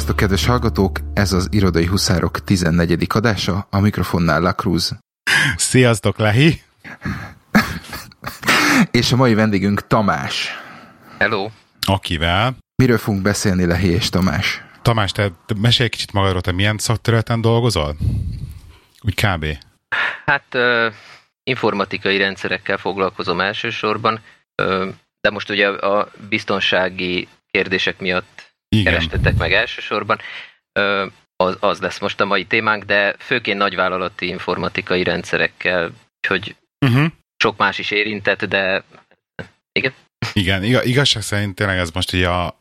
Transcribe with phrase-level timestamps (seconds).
[0.00, 0.98] Sziasztok, kedves hallgatók!
[1.14, 3.06] Ez az Irodai Huszárok 14.
[3.08, 4.98] adása, a mikrofonnál La Cruz.
[5.56, 6.62] Sziasztok, Lehi!
[8.90, 10.48] és a mai vendégünk Tamás.
[11.18, 11.50] Hello!
[11.86, 12.56] Akivel?
[12.74, 14.62] Miről fogunk beszélni, Lehi és Tamás?
[14.82, 17.96] Tamás, te mesélj egy kicsit magadról, te milyen szakterületen dolgozol?
[19.00, 19.46] Úgy kb.
[20.24, 20.92] Hát uh,
[21.42, 24.20] informatikai rendszerekkel foglalkozom elsősorban,
[24.62, 24.88] uh,
[25.20, 28.92] de most ugye a biztonsági kérdések miatt Igen.
[28.92, 30.18] kerestetek meg elsősorban.
[31.36, 35.92] Az, az lesz most a mai témánk, de főként nagyvállalati informatikai rendszerekkel,
[36.28, 37.06] hogy uh-huh.
[37.36, 38.84] sok más is érintett, de
[39.72, 39.92] igen.
[40.32, 42.58] Igen, igazság szerint tényleg ez most ugye a,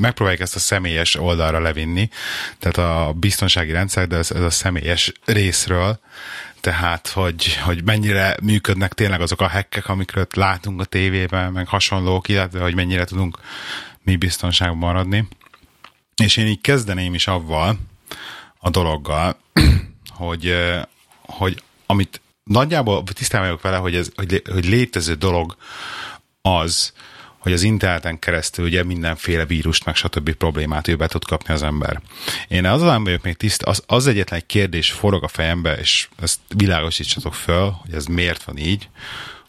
[0.00, 2.08] megpróbáljuk ezt a személyes oldalra levinni,
[2.58, 5.98] tehát a biztonsági rendszer, de ez, ez a személyes részről,
[6.60, 12.28] tehát hogy, hogy mennyire működnek tényleg azok a hekkek, amikről látunk a tévében, meg hasonlók,
[12.28, 13.38] illetve hogy mennyire tudunk
[14.02, 15.28] mi biztonságban maradni.
[16.22, 17.78] És én így kezdeném is avval
[18.58, 19.36] a dologgal,
[20.08, 20.54] hogy,
[21.20, 25.56] hogy amit nagyjából tisztában vagyok vele, hogy, ez, hogy, hogy létező dolog
[26.42, 26.92] az,
[27.38, 30.32] hogy az interneten keresztül ugye mindenféle vírust, meg stb.
[30.32, 32.00] problémát ő be tud kapni az ember.
[32.48, 36.08] Én az nem vagyok még tiszt, az, az egyetlen egy kérdés forog a fejembe, és
[36.20, 38.88] ezt világosítsatok föl, hogy ez miért van így,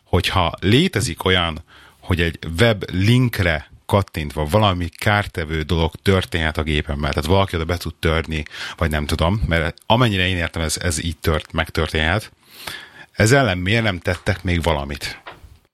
[0.03, 1.63] hogyha létezik olyan,
[2.00, 7.78] hogy egy web linkre kattintva valami kártevő dolog történhet a gépemmel, tehát valaki oda be
[7.78, 8.44] tud törni,
[8.78, 12.31] vagy nem tudom, mert amennyire én értem, ez, ez így tört, megtörténhet.
[13.11, 15.22] Ez ellen miért nem tettek még valamit?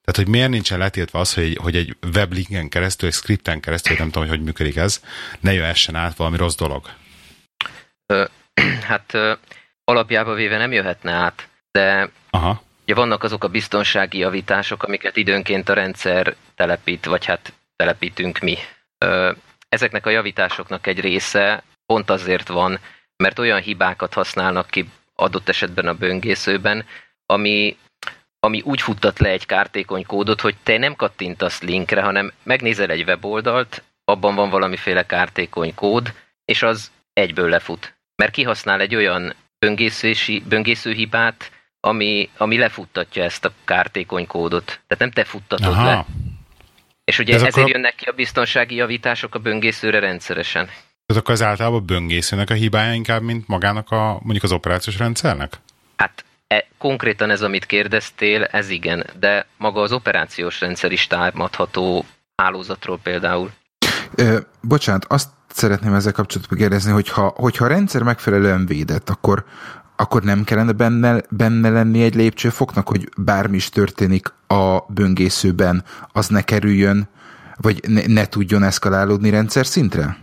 [0.03, 4.05] Tehát, hogy miért nincsen letiltva az, hogy, hogy egy weblinken keresztül, egy scripten keresztül, nem
[4.09, 5.01] tudom, hogy hogy működik ez,
[5.39, 6.89] ne jöhessen át valami rossz dolog?
[8.89, 9.13] Hát
[9.83, 12.63] alapjába véve nem jöhetne át, de Aha.
[12.83, 18.57] ugye vannak azok a biztonsági javítások, amiket időnként a rendszer telepít, vagy hát telepítünk mi.
[19.69, 22.79] Ezeknek a javításoknak egy része pont azért van,
[23.17, 26.85] mert olyan hibákat használnak ki adott esetben a böngészőben,
[27.25, 27.77] ami
[28.43, 33.03] ami úgy futtat le egy kártékony kódot, hogy te nem kattintasz linkre, hanem megnézel egy
[33.03, 36.13] weboldalt, abban van valamiféle kártékony kód,
[36.45, 37.93] és az egyből lefut.
[38.15, 44.65] Mert kihasznál egy olyan böngészési, böngészőhibát, ami, ami lefuttatja ezt a kártékony kódot.
[44.65, 45.85] Tehát nem te futtatod Aha.
[45.85, 46.05] le.
[47.03, 47.69] És ugye Ez ezért akkor...
[47.69, 50.69] jönnek ki a biztonsági javítások a böngészőre rendszeresen.
[51.05, 55.53] Ezek az általában böngészőnek a hibája inkább, mint magának a, mondjuk az operációs rendszernek?
[55.95, 62.05] Hát E, konkrétan ez, amit kérdeztél, ez igen, de maga az operációs rendszer is támadható
[62.35, 63.51] hálózatról például.
[64.15, 69.45] Ö, bocsánat, azt szeretném ezzel kapcsolatban kérdezni, hogyha, hogyha a rendszer megfelelően védett, akkor,
[70.01, 76.27] akkor nem kellene benne, benne lenni egy lépcsőfoknak, hogy bármi is történik a böngészőben, az
[76.27, 77.09] ne kerüljön,
[77.57, 80.17] vagy ne, ne tudjon eszkalálódni rendszer szintre?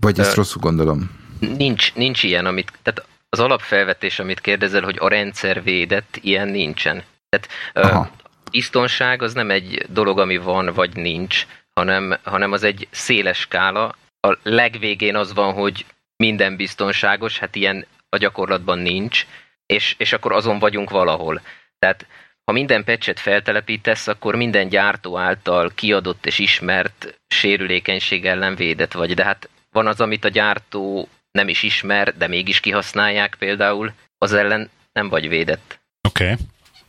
[0.00, 1.10] Vagy ezt Ö, rosszul gondolom?
[1.38, 7.02] Nincs, nincs ilyen, amit, tehát az alapfelvetés, amit kérdezel, hogy a rendszer védett, ilyen nincsen.
[7.28, 7.48] Tehát
[7.92, 8.10] Aha.
[8.50, 13.94] biztonság az nem egy dolog, ami van vagy nincs, hanem, hanem az egy széles skála.
[14.20, 19.26] A legvégén az van, hogy minden biztonságos, hát ilyen a gyakorlatban nincs,
[19.66, 21.40] és, és akkor azon vagyunk valahol.
[21.78, 22.06] Tehát
[22.44, 29.14] ha minden pecset feltelepítesz, akkor minden gyártó által kiadott és ismert sérülékenység ellen védett vagy.
[29.14, 34.32] De hát van az, amit a gyártó nem is ismer, de mégis kihasználják például, az
[34.32, 35.80] ellen nem vagy védett.
[36.08, 36.24] Oké.
[36.24, 36.36] Okay.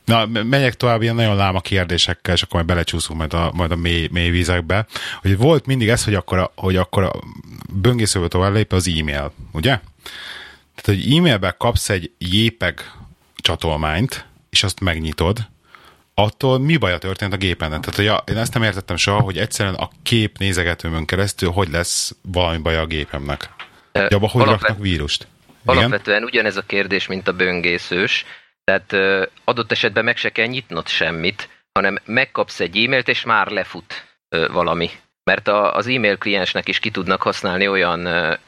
[0.06, 3.76] Na, megyek tovább ilyen nagyon láma kérdésekkel, és akkor majd belecsúszunk majd a, majd a
[3.76, 4.86] mély, mély vízekbe.
[5.22, 7.12] Hogy volt mindig ez, hogy akkor a, hogy akkor a
[7.74, 9.80] böngészőből tovább lép az e-mail, ugye?
[10.82, 12.92] Tehát, hogy e-mailben kapsz egy JPEG
[13.36, 15.48] csatolmányt, és azt megnyitod,
[16.14, 17.70] attól mi baja történt a gépen?
[17.70, 22.16] Tehát, hogy én ezt nem értettem soha, hogy egyszerűen a kép nézegetőmön keresztül hogy lesz
[22.22, 23.50] valami baja a gépemnek.
[23.94, 24.62] Ja, hogy Alapvet...
[24.62, 25.28] raknak vírust?
[25.64, 25.78] Igen?
[25.78, 28.26] Alapvetően ugyanez a kérdés, mint a böngészős.
[28.64, 28.94] Tehát
[29.44, 34.90] adott esetben meg se kell nyitnod semmit, hanem megkapsz egy e-mailt, és már lefut valami.
[35.24, 38.08] Mert a, az e-mail kliensnek is ki tudnak használni olyan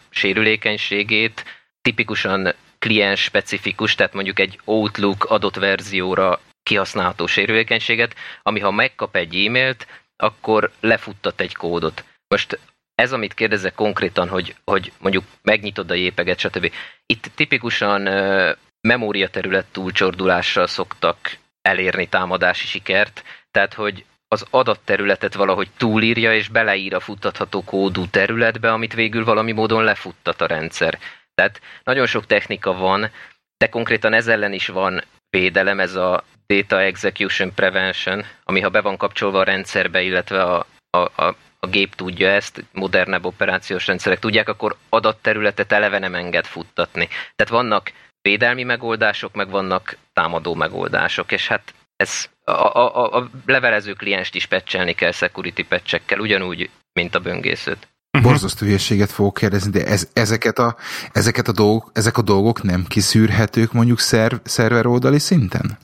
[0.10, 1.44] sérülékenységét,
[1.82, 9.46] tipikusan kliens specifikus, tehát mondjuk egy Outlook adott verzióra kihasználható sérülékenységet, ami ha megkap egy
[9.46, 12.04] e-mailt, akkor lefuttat egy kódot.
[12.28, 12.60] Most
[12.96, 16.72] ez, amit kérdezek konkrétan, hogy, hogy mondjuk megnyitod a jépeget, stb.
[17.06, 26.34] Itt tipikusan uh, memóriaterület túlcsordulással szoktak elérni támadási sikert, tehát hogy az adatterületet valahogy túlírja
[26.34, 31.00] és beleír a futtatható kódú területbe, amit végül valami módon lefuttat a rendszer.
[31.40, 33.12] Tehát nagyon sok technika van,
[33.58, 38.82] de konkrétan ez ellen is van védelem, ez a Data Execution Prevention, ami ha be
[38.82, 44.20] van kapcsolva a rendszerbe, illetve a, a, a a gép tudja ezt, modernebb operációs rendszerek
[44.20, 47.08] tudják, akkor adatterületet eleve nem enged futtatni.
[47.08, 47.92] Tehát vannak
[48.22, 54.46] védelmi megoldások, meg vannak támadó megoldások, és hát ez a, a, a levelező klienst is
[54.46, 57.88] pecselni kell security patchekkel, ugyanúgy, mint a böngészőt.
[58.18, 58.32] Uh-huh.
[58.32, 60.76] Borzasztó hülyeséget fogok kérdezni, de ez, ezeket, a,
[61.12, 65.78] ezeket a dolgok, ezek a dolgok nem kiszűrhetők mondjuk szerv, szerver oldali szinten?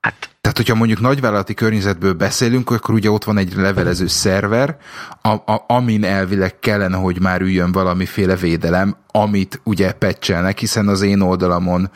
[0.00, 4.76] Hát tehát, hogyha mondjuk nagyvállalati környezetből beszélünk, akkor ugye ott van egy levelező szerver,
[5.22, 11.02] a, a, amin elvileg kellene, hogy már üljön valamiféle védelem, amit ugye pecselnek, hiszen az
[11.02, 11.90] én oldalamon,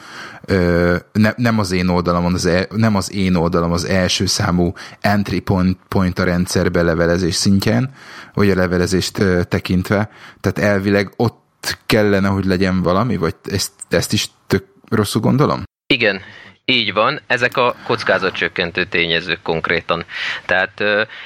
[0.44, 4.72] ö, ne, nem az én oldalamon, az el, nem az én oldalam az első számú
[5.00, 7.90] entry point, point a rendszerbe levelezés szintjén,
[8.34, 10.10] vagy a levelezést ö, tekintve,
[10.40, 15.62] tehát elvileg ott kellene, hogy legyen valami, vagy ezt, ezt is tök rosszul gondolom?
[15.86, 16.20] Igen,
[16.64, 20.04] így van, ezek a kockázatcsökkentő tényezők konkrétan.
[20.46, 20.82] Tehát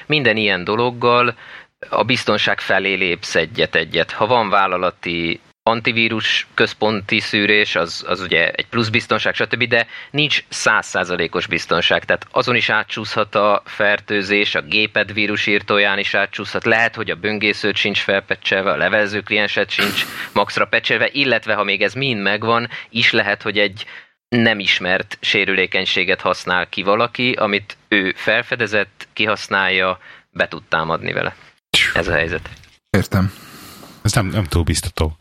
[0.07, 1.35] minden ilyen dologgal
[1.89, 4.11] a biztonság felé lépsz egyet-egyet.
[4.11, 10.45] Ha van vállalati antivírus központi szűrés, az, az ugye egy plusz biztonság, stb., de nincs
[10.49, 17.11] százszázalékos biztonság, tehát azon is átcsúszhat a fertőzés, a géped vírusírtóján is átcsúszhat, lehet, hogy
[17.11, 22.21] a böngészőt sincs felpecselve, a levelező klienset sincs maxra pecselve, illetve ha még ez mind
[22.21, 23.87] megvan, is lehet, hogy egy
[24.29, 29.99] nem ismert sérülékenységet használ ki valaki, amit ő felfedezett, kihasználja,
[30.31, 31.37] be tud támadni vele.
[31.95, 32.51] Ez a helyzet.
[32.91, 33.33] Értem.
[34.03, 35.17] Ez nem, nem túl biztató.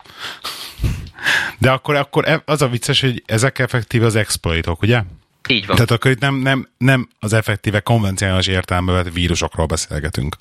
[1.58, 5.02] De akkor, akkor e- az a vicces, hogy ezek effektíve az exploitok, ugye?
[5.50, 5.76] Így van.
[5.76, 10.36] Tehát akkor itt nem, nem, nem az effektíve konvencionális értelmeben vírusokról beszélgetünk.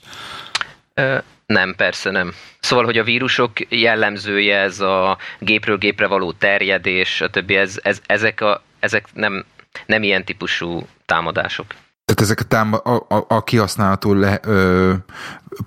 [0.95, 2.33] Ö, nem, persze nem.
[2.61, 7.51] Szóval, hogy a vírusok jellemzője ez a gépről gépre való terjedés, stb.
[7.51, 9.45] Ez, ez, ezek, a, ezek nem,
[9.87, 11.67] nem ilyen típusú támadások.
[12.05, 14.93] Tehát ezek a, táma, a, a, a kihasználható le, ö,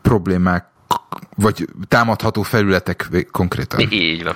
[0.02, 0.66] problémák,
[1.36, 3.80] vagy támadható felületek konkrétan.
[3.80, 4.36] Így van.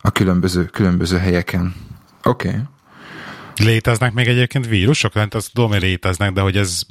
[0.00, 1.74] A különböző, különböző helyeken.
[2.22, 2.48] Oké.
[2.48, 2.60] Okay.
[3.64, 5.12] Léteznek még egyébként vírusok?
[5.12, 6.82] Hát azt tudom, hogy léteznek, de hogy ez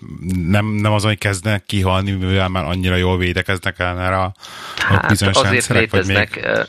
[0.45, 4.33] nem, nem azon, hogy kezdenek kihalni, mivel már annyira jól védekeznek el erre a,
[4.75, 6.67] hát bizonyos azért rendszerek, léteznek, vagy még...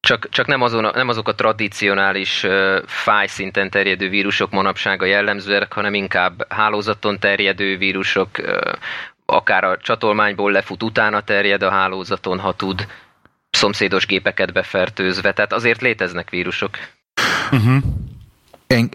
[0.00, 5.06] Csak, csak nem, azon, nem azok a tradicionális uh, fáj szinten terjedő vírusok manapság a
[5.06, 8.72] jellemzőek, hanem inkább hálózaton terjedő vírusok, uh,
[9.26, 12.86] akár a csatolmányból lefut, utána terjed a hálózaton, ha tud,
[13.50, 16.78] szomszédos gépeket befertőzve, tehát azért léteznek vírusok.
[17.50, 17.82] Uh-huh.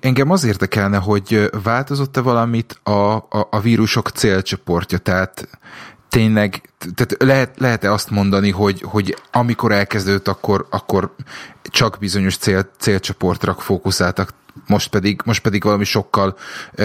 [0.01, 5.47] Engem az érdekelne, hogy változott-e valamit a, a, a vírusok célcsoportja, tehát
[6.09, 11.15] tényleg, tehát lehet, lehet-e azt mondani, hogy, hogy amikor elkezdődött, akkor, akkor
[11.61, 14.33] csak bizonyos cél, célcsoportra fókuszáltak
[14.67, 16.37] most pedig, most pedig valami sokkal,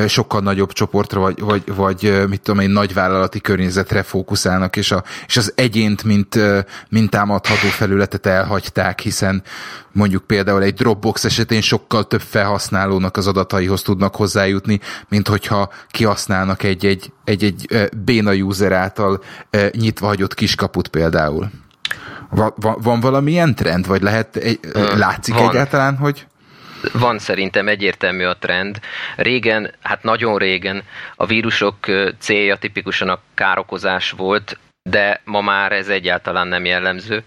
[0.06, 5.36] sokkal nagyobb csoportra, vagy, vagy, vagy mit tudom én, nagyvállalati környezetre fókuszálnak, és, a, és
[5.36, 6.38] az egyént, mint,
[6.88, 9.42] mint támadható felületet elhagyták, hiszen
[9.92, 16.62] mondjuk például egy Dropbox esetén sokkal több felhasználónak az adataihoz tudnak hozzájutni, mint hogyha kihasználnak
[16.62, 19.22] egy, egy, egy, egy béna user által
[19.70, 21.50] nyitva hagyott kiskaput például.
[22.30, 24.60] Va, va, van valamilyen trend, vagy lehet, egy,
[24.96, 25.48] látszik van.
[25.48, 26.26] egyáltalán, hogy
[26.92, 28.80] van szerintem egyértelmű a trend.
[29.16, 30.82] Régen, hát nagyon régen
[31.16, 31.76] a vírusok
[32.18, 37.24] célja tipikusan a károkozás volt, de ma már ez egyáltalán nem jellemző.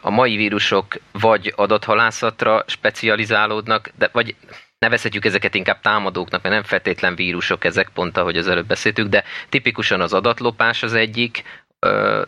[0.00, 4.34] A mai vírusok vagy adathalászatra specializálódnak, de vagy
[4.78, 9.24] nevezhetjük ezeket inkább támadóknak, mert nem feltétlen vírusok ezek, pont ahogy az előbb beszéltük, de
[9.48, 11.42] tipikusan az adatlopás az egyik,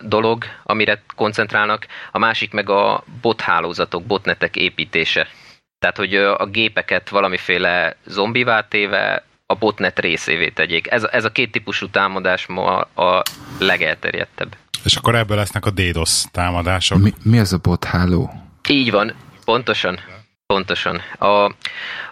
[0.00, 5.28] dolog, amire koncentrálnak, a másik meg a bothálózatok, botnetek építése.
[5.78, 10.90] Tehát, hogy a gépeket valamiféle zombivá téve a botnet részévé tegyék.
[10.90, 13.22] Ez, ez a két típusú támadás ma a
[13.58, 14.56] legelterjedtebb.
[14.84, 16.98] És akkor ebből lesznek a DDoS támadások.
[16.98, 18.30] Mi, mi ez a botháló?
[18.68, 19.14] Így van,
[19.44, 19.98] pontosan.
[20.46, 21.00] Pontosan.
[21.18, 21.54] A,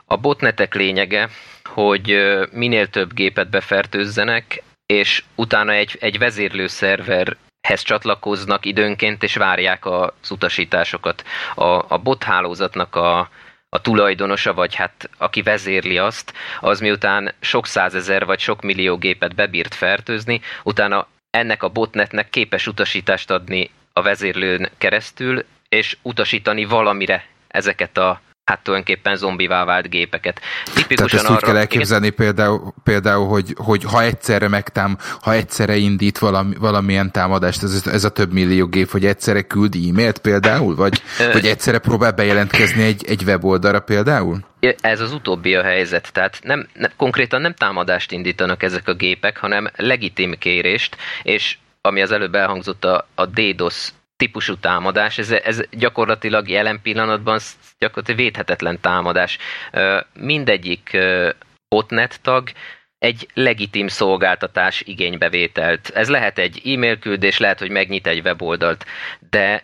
[0.04, 1.28] a botnetek lényege,
[1.64, 2.14] hogy
[2.52, 10.30] minél több gépet befertőzzenek, és utána egy, egy vezérlő szerverhez csatlakoznak időnként, és várják az
[10.30, 11.24] utasításokat.
[11.54, 13.28] A, a bot hálózatnak a,
[13.74, 19.34] a tulajdonosa, vagy hát aki vezérli azt, az miután sok százezer vagy sok millió gépet
[19.34, 27.24] bebírt fertőzni, utána ennek a botnetnek képes utasítást adni a vezérlőn keresztül, és utasítani valamire
[27.48, 30.40] ezeket a hát tulajdonképpen zombivá vált gépeket.
[30.74, 34.98] Tipikusan Tehát ezt arra, úgy kell elképzelni igen, például, például hogy, hogy ha egyszerre megtám,
[35.20, 39.74] ha egyszerre indít valami, valamilyen támadást, ez, ez a több millió gép, hogy egyszerre küld
[39.74, 44.38] e-mailt például, vagy, vagy egyszerre próbál bejelentkezni egy, egy weboldalra például?
[44.80, 49.38] Ez az utóbbi a helyzet, tehát nem, nem, konkrétan nem támadást indítanak ezek a gépek,
[49.38, 55.60] hanem legitim kérést, és ami az előbb elhangzott, a, a DDoS típusú támadás, ez, ez
[55.70, 57.38] gyakorlatilag jelen pillanatban
[57.78, 59.38] gyakorlatilag védhetetlen támadás.
[60.12, 60.96] Mindegyik
[61.68, 62.50] botnet tag
[62.98, 65.88] egy legitim szolgáltatás igénybevételt.
[65.94, 68.86] Ez lehet egy e-mail küldés, lehet, hogy megnyit egy weboldalt,
[69.30, 69.62] de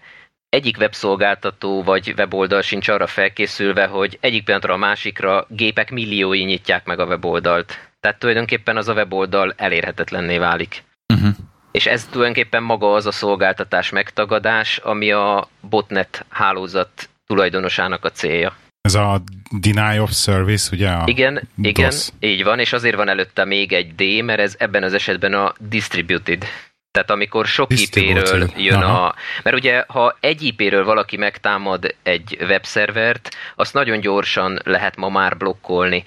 [0.49, 6.85] egyik webszolgáltató vagy weboldal sincs arra felkészülve, hogy egyik pillanatra a másikra gépek milliói nyitják
[6.85, 7.91] meg a weboldalt.
[8.01, 10.83] Tehát tulajdonképpen az a weboldal elérhetetlenné válik.
[11.15, 11.35] Uh-huh.
[11.71, 18.57] És ez tulajdonképpen maga az a szolgáltatás megtagadás, ami a botnet hálózat tulajdonosának a célja.
[18.81, 20.89] Ez a deny of service, ugye?
[20.89, 24.83] A igen, igen, így van, és azért van előtte még egy D, mert ez ebben
[24.83, 26.45] az esetben a distributed.
[26.91, 29.05] Tehát amikor sok IP-ről jön Aha.
[29.07, 29.15] a...
[29.43, 35.37] Mert ugye, ha egy IP-ről valaki megtámad egy webszervert, azt nagyon gyorsan lehet ma már
[35.37, 36.05] blokkolni.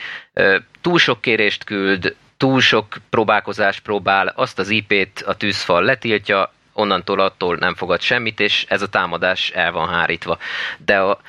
[0.82, 7.20] Túl sok kérést küld, túl sok próbálkozás próbál, azt az IP-t a tűzfal letiltja, onnantól
[7.20, 10.38] attól nem fogad semmit, és ez a támadás el van hárítva.
[10.86, 11.20] De a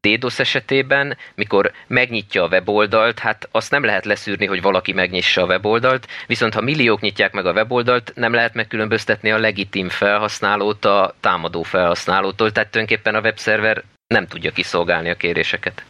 [0.00, 5.46] DDoS esetében, mikor megnyitja a weboldalt, hát azt nem lehet leszűrni, hogy valaki megnyissa a
[5.46, 11.14] weboldalt, viszont ha milliók nyitják meg a weboldalt, nem lehet megkülönböztetni a legitim felhasználót a
[11.20, 15.84] támadó felhasználótól, tehát tulajdonképpen a webszerver nem tudja kiszolgálni a kéréseket.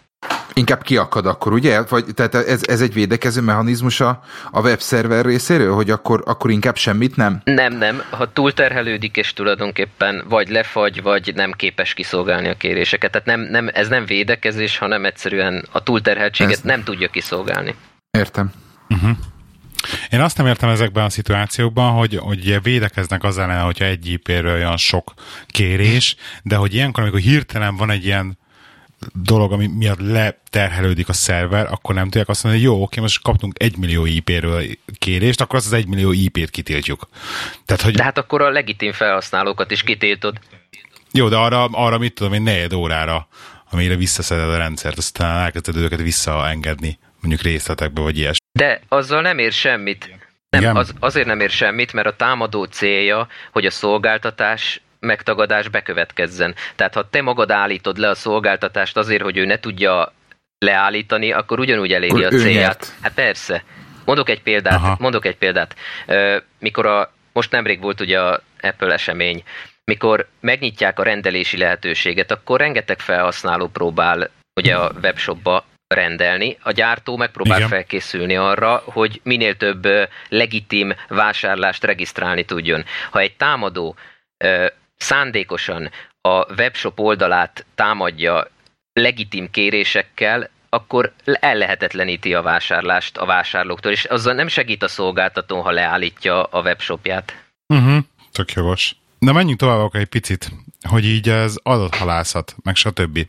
[0.56, 1.82] Inkább kiakad akkor, ugye?
[1.82, 6.76] Vagy, tehát ez, ez egy védekező mechanizmus a, a webszerver részéről, hogy akkor, akkor inkább
[6.76, 7.40] semmit nem?
[7.44, 8.02] Nem, nem.
[8.10, 13.10] Ha túlterhelődik, és tulajdonképpen vagy lefagy, vagy nem képes kiszolgálni a kéréseket.
[13.10, 16.60] Tehát nem, nem, ez nem védekezés, hanem egyszerűen a túlterheltséget ez...
[16.60, 17.74] nem tudja kiszolgálni.
[18.10, 18.52] Értem.
[18.88, 19.16] Uh-huh.
[20.10, 24.54] Én azt nem értem ezekben a szituációkban, hogy, hogy védekeznek az ellen, hogyha egy IP-ről
[24.54, 25.14] olyan sok
[25.46, 28.38] kérés, de hogy ilyenkor, amikor hirtelen van egy ilyen
[29.12, 33.22] dolog, ami miatt leterhelődik a szerver, akkor nem tudják azt mondani, hogy jó, oké, most
[33.22, 34.64] kaptunk egy millió IP-ről
[34.98, 37.08] kérést, akkor azt az egy millió IP-t kitiltjuk.
[37.64, 37.94] Tehát, hogy...
[37.94, 40.38] De hát akkor a legitim felhasználókat is kitiltod.
[41.12, 43.28] Jó, de arra, arra mit tudom én, negyed órára,
[43.70, 48.36] amire visszaszeded a rendszert, aztán elkezded őket visszaengedni, mondjuk részletekbe, vagy ilyes.
[48.52, 50.18] De azzal nem ér semmit.
[50.48, 56.54] Nem, az, azért nem ér semmit, mert a támadó célja, hogy a szolgáltatás megtagadás bekövetkezzen.
[56.76, 60.12] Tehát ha te magad állítod le a szolgáltatást azért, hogy ő ne tudja
[60.58, 62.94] leállítani, akkor ugyanúgy eléri a célját.
[63.00, 63.64] Hát persze.
[64.04, 64.74] Mondok egy példát.
[64.74, 64.96] Aha.
[64.98, 65.74] Mondok egy példát.
[66.58, 69.42] Mikor a, most nemrég volt ugye a Apple esemény,
[69.84, 76.58] mikor megnyitják a rendelési lehetőséget, akkor rengeteg felhasználó próbál ugye a webshopba rendelni.
[76.62, 77.68] A gyártó megpróbál Igen.
[77.68, 79.86] felkészülni arra, hogy minél több
[80.28, 82.84] legitim vásárlást regisztrálni tudjon.
[83.10, 83.96] Ha egy támadó
[84.96, 88.50] szándékosan a webshop oldalát támadja
[88.92, 95.70] legitim kérésekkel, akkor ellehetetleníti a vásárlást a vásárlóktól, és azzal nem segít a szolgáltató, ha
[95.70, 97.44] leállítja a webshopját.
[97.66, 97.98] Uh-huh.
[98.32, 98.96] Tök jogos.
[99.18, 100.50] De menjünk tovább egy picit,
[100.88, 103.26] hogy így az adathalászat, meg stb.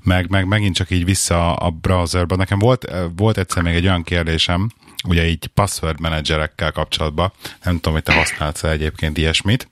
[0.00, 2.38] Meg, meg megint csak így vissza a browserban.
[2.38, 4.70] Nekem volt, volt egyszer még egy olyan kérdésem,
[5.08, 7.32] ugye így password menedzserekkel kapcsolatban.
[7.62, 9.68] Nem tudom, hogy te használsz egyébként ilyesmit,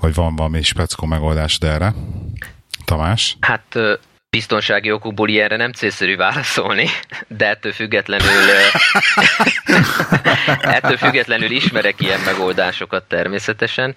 [0.00, 1.94] vagy van valami speckó megoldás erre?
[2.84, 3.36] Tamás?
[3.40, 3.78] Hát
[4.30, 6.86] biztonsági okokból ilyenre nem célszerű válaszolni,
[7.28, 8.28] de ettől függetlenül
[10.76, 13.94] ettől függetlenül ismerek ilyen megoldásokat természetesen.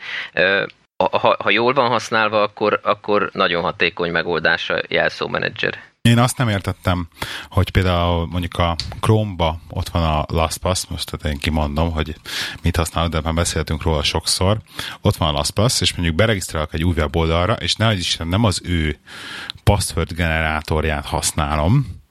[0.97, 5.86] Ha, ha jól van használva, akkor, akkor nagyon hatékony megoldás a jelszómenedzser.
[6.07, 7.07] Én azt nem értettem,
[7.49, 12.15] hogy például mondjuk a Chrome-ba ott van a LastPass, most tehát én kimondom, hogy
[12.61, 14.57] mit használok, de már beszéltünk róla sokszor.
[15.01, 18.61] Ott van a LastPass, és mondjuk beregisztrálok egy új weboldalra, és ne is nem az
[18.63, 18.99] ő
[19.63, 22.01] password generátorját használom,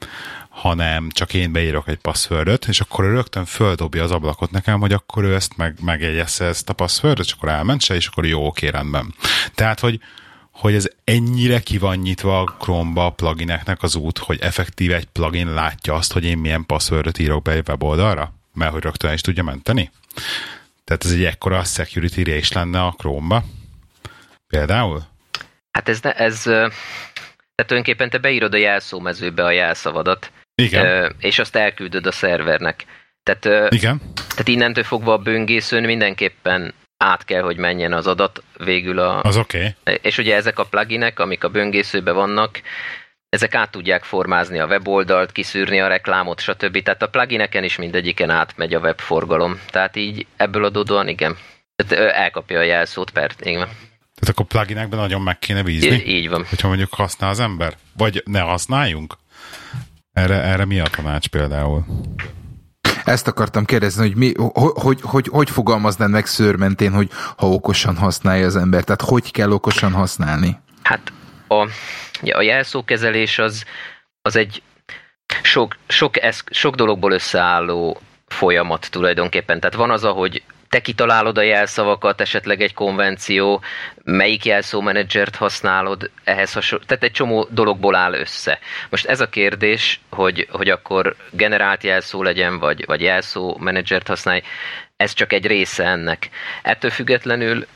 [0.49, 4.93] hanem csak én beírok egy passwordot, és akkor ő rögtön földobja az ablakot nekem, hogy
[4.93, 8.47] akkor ő ezt meg, megjegyezze ezt a passwordot, és akkor elment se, és akkor jó,
[8.47, 9.15] oké, rendben.
[9.55, 10.01] Tehát, hogy
[10.57, 15.05] hogy ez ennyire ki van nyitva a Chrome-ba a plugineknek az út, hogy effektíve egy
[15.05, 19.21] plugin látja azt, hogy én milyen passwordot írok be egy weboldalra, mert hogy rögtön is
[19.21, 19.91] tudja menteni.
[20.85, 23.45] Tehát ez egy ekkora security is lenne a Chrome-ba.
[24.47, 25.07] Például?
[25.71, 31.15] Hát ez, ne, ez tehát tulajdonképpen te beírod a jelszómezőbe a jelszavadat, Igen.
[31.19, 32.85] és azt elküldöd a szervernek.
[33.23, 34.01] Tehát, Igen.
[34.15, 39.23] tehát innentől fogva a böngészőn mindenképpen át kell, hogy menjen az adat végül a...
[39.23, 39.75] Az oké.
[39.81, 39.99] Okay.
[40.03, 42.61] És ugye ezek a pluginek, amik a böngészőben vannak,
[43.29, 46.83] ezek át tudják formázni a weboldalt, kiszűrni a reklámot, stb.
[46.83, 49.61] Tehát a plugineken is mindegyiken átmegy a webforgalom.
[49.71, 51.37] Tehát így ebből adódóan igen.
[51.77, 53.69] Tehát elkapja a jelszót, per, igen.
[54.15, 55.89] Tehát akkor pluginekben nagyon meg kéne bízni?
[55.89, 56.45] Így, így van.
[56.49, 57.77] Hogyha mondjuk használ az ember?
[57.97, 59.15] Vagy ne használjunk?
[60.13, 61.85] Erre, erre mi a tanács például?
[63.07, 67.97] Ezt akartam kérdezni, hogy mi, hogy, hogy, hogy, hogy fogalmaznád meg szőrmentén, hogy ha okosan
[67.97, 70.59] használja az ember, tehát hogy kell okosan használni?
[70.83, 71.13] Hát
[71.49, 71.69] a,
[72.31, 73.65] a jelszókezelés az,
[74.23, 74.63] az egy
[75.43, 79.61] sok, sok, eszk, sok dologból összeálló folyamat tulajdonképpen.
[79.61, 83.63] Tehát van az, ahogy te kitalálod a jelszavakat, esetleg egy konvenció,
[84.05, 88.59] melyik jelszómenedzsert használod, ehhez hasonló, tehát egy csomó dologból áll össze.
[88.91, 93.61] Most ez a kérdés, hogy, hogy akkor generált jelszó legyen, vagy, vagy jelszó
[94.07, 94.43] használj,
[94.97, 96.31] ez csak egy része ennek.
[96.63, 97.67] Ettől függetlenül,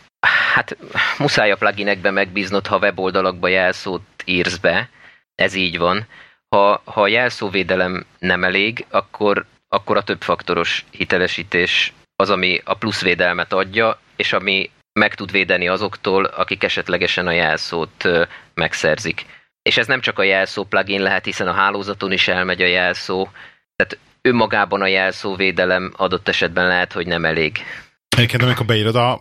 [0.54, 0.76] hát
[1.18, 4.88] muszáj a pluginekbe megbíznod, ha weboldalakba jelszót írsz be,
[5.34, 6.06] ez így van.
[6.48, 13.02] Ha, ha a jelszóvédelem nem elég, akkor, akkor a többfaktoros hitelesítés az, ami a plusz
[13.02, 18.08] védelmet adja, és ami meg tud védeni azoktól, akik esetlegesen a jelszót
[18.54, 19.26] megszerzik.
[19.62, 23.28] És ez nem csak a jelszó plugin lehet, hiszen a hálózaton is elmegy a jelszó,
[23.76, 27.58] tehát önmagában a jelszóvédelem adott esetben lehet, hogy nem elég.
[28.08, 29.20] Egyébként amikor beírod a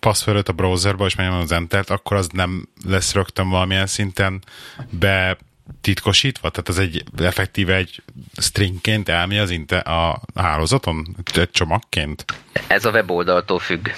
[0.00, 4.42] passzfölöt a browserba, és megnyomod az Entert, akkor az nem lesz rögtön valamilyen szinten
[4.90, 5.38] be
[5.80, 6.50] titkosítva?
[6.50, 8.02] Tehát ez egy effektíve egy
[8.40, 11.16] stringként elmegy az inte a hálózaton?
[11.34, 12.24] Egy csomagként?
[12.66, 13.88] Ez a weboldaltól függ.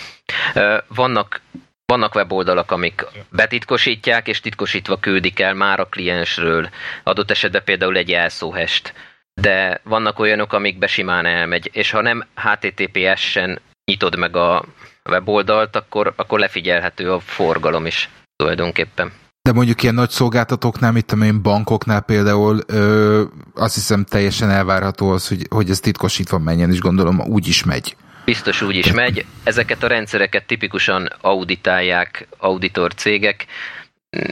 [0.89, 1.41] Vannak
[1.91, 6.69] vannak weboldalak, amik betitkosítják, és titkosítva küldik el már a kliensről.
[7.03, 8.95] Adott esetben például egy jelszóhest.
[9.41, 14.65] De vannak olyanok, amikbe simán elmegy, és ha nem HTTPS-en nyitod meg a
[15.09, 19.12] weboldalt, akkor, akkor lefigyelhető a forgalom is tulajdonképpen.
[19.43, 23.23] De mondjuk ilyen nagy szolgáltatóknál, mit tudom én, bankoknál például ö,
[23.55, 27.97] azt hiszem teljesen elvárható az, hogy, hogy ez titkosítva menjen, és gondolom úgy is megy.
[28.25, 29.25] Biztos úgy is megy.
[29.43, 33.47] Ezeket a rendszereket tipikusan auditálják auditor cégek,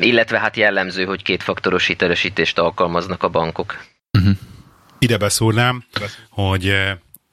[0.00, 3.78] illetve hát jellemző, hogy kétfaktoros hitelesítést alkalmaznak a bankok.
[4.18, 4.36] Uh-huh.
[4.98, 5.84] Ide beszúrnám,
[6.30, 6.74] hogy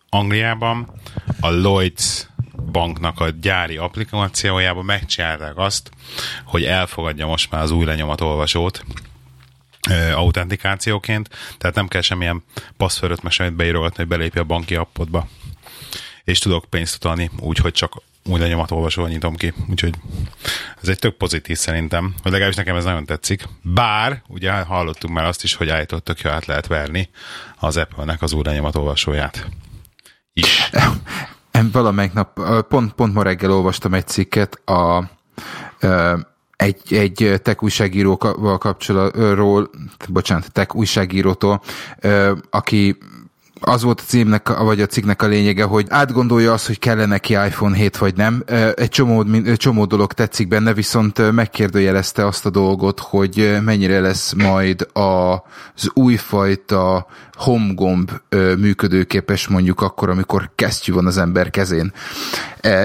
[0.10, 0.88] Angliában
[1.40, 2.28] a Lloyds
[2.72, 5.92] banknak a gyári applikációjában megcsinálták azt,
[6.44, 8.84] hogy elfogadja most már az új lenyomatolvasót
[10.14, 12.44] autentikációként, tehát nem kell semmilyen
[12.78, 15.28] passzfölöt meg semmit beírogatni, hogy belépje a banki appodba.
[16.24, 19.54] És tudok pénzt utalni úgy, hogy csak új lenyomatolvasóval nyitom ki.
[19.70, 19.96] Úgyhogy
[20.82, 23.48] ez egy tök pozitív szerintem, hogy legalábbis nekem ez nagyon tetszik.
[23.62, 27.10] Bár, ugye hallottunk már azt is, hogy állított tök át lehet verni
[27.60, 29.50] az Apple-nek az új lenyomatolvasóját.
[30.34, 30.70] Is.
[31.72, 35.04] Valamelyik nap, pont, pont ma reggel olvastam egy cikket a,
[36.56, 39.70] egy, egy tech újságíróval kapcsolatról,
[40.10, 41.62] bocsánat, tech újságírótól,
[42.50, 42.98] aki
[43.62, 47.34] az volt a címnek, vagy a cikknek a lényege, hogy átgondolja azt, hogy kellene neki
[47.34, 48.44] iPhone 7 vagy nem.
[48.76, 54.34] Egy csomó, egy csomó dolog tetszik benne, viszont megkérdőjelezte azt a dolgot, hogy mennyire lesz
[54.34, 58.12] majd az újfajta home gomb
[58.58, 61.94] működőképes mondjuk akkor, amikor kesztyű van az ember kezén.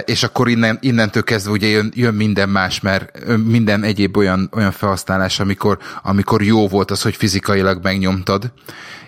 [0.04, 4.72] És akkor innen, innentől kezdve ugye jön, jön minden más, mert minden egyéb olyan, olyan
[4.72, 8.52] felhasználás, amikor, amikor jó volt az, hogy fizikailag megnyomtad,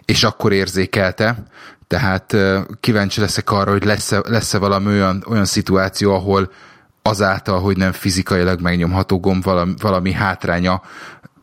[0.04, 1.44] és akkor érzékelte,
[1.86, 2.36] tehát
[2.80, 6.52] kíváncsi leszek arra, hogy lesz-e, lesz-e valami olyan, olyan szituáció, ahol
[7.02, 10.82] azáltal, hogy nem fizikailag megnyomható gomb, valami, valami hátránya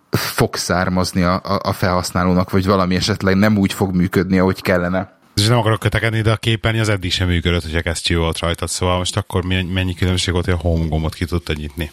[0.10, 5.18] fog származni a, a felhasználónak, vagy valami esetleg nem úgy fog működni, ahogy kellene.
[5.36, 8.68] És nem akarok kötekedni, de a képernyő az eddig sem működött, hogyha kesztyű volt rajta,
[8.68, 11.92] szóval most akkor mennyi különbség volt, hogy a home gombot ki tudta nyitni.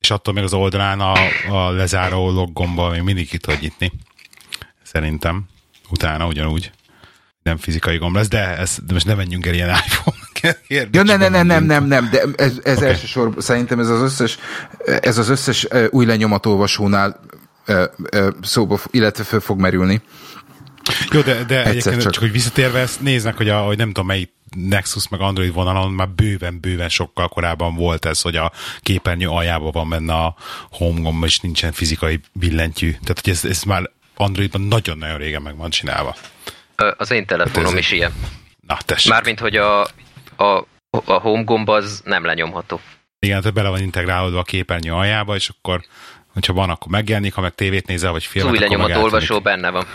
[0.00, 1.12] És attól még az oldalán a,
[1.50, 3.92] a lezáró log gomba még mindig ki tudod nyitni.
[4.82, 5.46] Szerintem
[5.90, 6.70] utána ugyanúgy
[7.42, 10.16] nem fizikai gomb lesz, de, ez, de most ne menjünk el ilyen iPhone
[10.68, 12.88] Ja, nem, nem, nem, nem, nem, nem, de ez, ez okay.
[12.88, 14.38] elsősorban szerintem ez az összes,
[15.00, 17.20] ez az összes új lenyomatolvasónál
[18.42, 20.02] szóba, illetve föl fog merülni.
[21.10, 22.12] Jó, de, de egyébként csak.
[22.12, 25.92] csak, hogy visszatérve ezt néznek, hogy, a, hogy nem tudom melyik Nexus meg Android vonalon
[25.92, 30.36] már bőven, bőven sokkal korábban volt ez, hogy a képernyő aljában van benne a
[30.70, 32.90] home gomb, és nincsen fizikai billentyű.
[32.90, 36.14] Tehát, hogy ez, ez már Androidban nagyon-nagyon régen meg van csinálva.
[36.96, 38.12] Az én telefonom hát is ilyen.
[38.66, 39.12] Na, tessék.
[39.12, 39.82] Mármint, hogy a,
[40.36, 42.80] a, a home gomb az nem lenyomható.
[43.18, 45.84] Igen, tehát bele van integrálódva a képernyő aljába, és akkor,
[46.32, 49.86] hogyha van, akkor megjelenik, ha meg tévét nézel, vagy filmet, Új lenyomató olvasó benne van.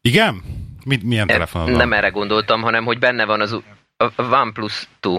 [0.00, 0.42] Igen?
[0.84, 1.76] Mi, milyen e, telefonod van?
[1.76, 3.52] Nem erre gondoltam, hanem hogy benne van az
[3.96, 5.16] a OnePlus 2.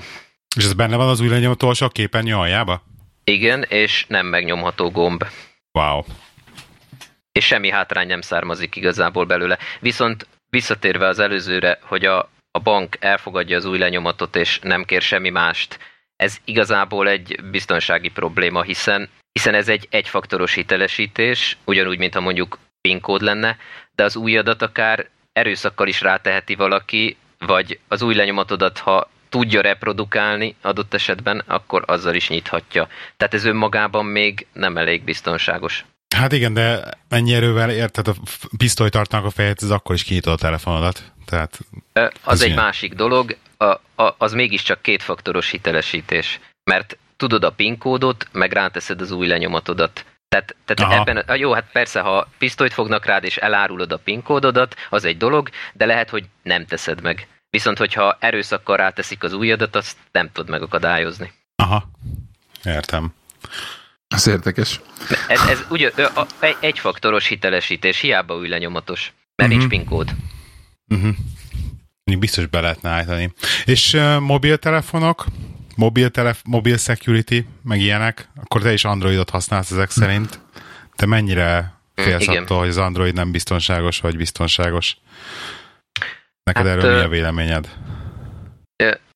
[0.56, 2.84] És ez benne van az új lenyomató olvasó a képernyő aljába?
[3.24, 5.26] Igen, és nem megnyomható gomb.
[5.72, 6.04] Wow
[7.34, 9.58] és semmi hátrány nem származik igazából belőle.
[9.80, 15.02] Viszont visszatérve az előzőre, hogy a, a bank elfogadja az új lenyomatot, és nem kér
[15.02, 15.80] semmi mást,
[16.16, 22.58] ez igazából egy biztonsági probléma, hiszen, hiszen ez egy egyfaktoros hitelesítés, ugyanúgy, mint ha mondjuk
[22.82, 23.58] PIN kód lenne,
[23.96, 29.62] de az új adat akár erőszakkal is ráteheti valaki, vagy az új lenyomatodat, ha tudja
[29.62, 32.88] reprodukálni adott esetben, akkor azzal is nyithatja.
[33.18, 35.86] Tehát ez önmagában még nem elég biztonságos.
[36.14, 38.14] Hát igen, de mennyi erővel érted a
[38.58, 41.12] pisztoly tartanak a fejet, ez akkor is kinyitod a telefonodat.
[41.26, 41.60] Tehát
[42.24, 42.64] az egy ilyen.
[42.64, 43.66] másik dolog, a,
[44.04, 46.40] a, az mégiscsak kétfaktoros hitelesítés.
[46.64, 50.06] Mert tudod a PIN kódot, meg ráteszed az új lenyomatodat.
[50.28, 54.76] Tehát, tehát ebben, jó, hát persze, ha pisztolyt fognak rád, és elárulod a PIN kódodat,
[54.90, 57.28] az egy dolog, de lehet, hogy nem teszed meg.
[57.50, 61.34] Viszont, hogyha erőszakkal ráteszik az újadat, azt nem tudod megakadályozni.
[61.56, 61.90] Aha,
[62.64, 63.14] értem.
[64.14, 64.80] Ez érdekes.
[65.28, 65.92] Ez, ez ugye
[66.40, 69.68] egy egyfaktoros hitelesítés, hiába új lenyomatos, mert uh-huh.
[69.68, 70.16] nincs PIN kód.
[70.88, 71.16] Uh-huh.
[72.20, 73.34] Biztos be lehetne állítani.
[73.66, 75.26] És uh, mobiltelefonok,
[75.76, 80.40] mobil, telef- mobil security, meg ilyenek, akkor te is Androidot használsz ezek szerint.
[80.96, 82.44] Te mennyire félsz Igen.
[82.44, 84.98] attól, hogy az Android nem biztonságos, vagy biztonságos?
[86.44, 87.70] Neked hát, erről mi a véleményed?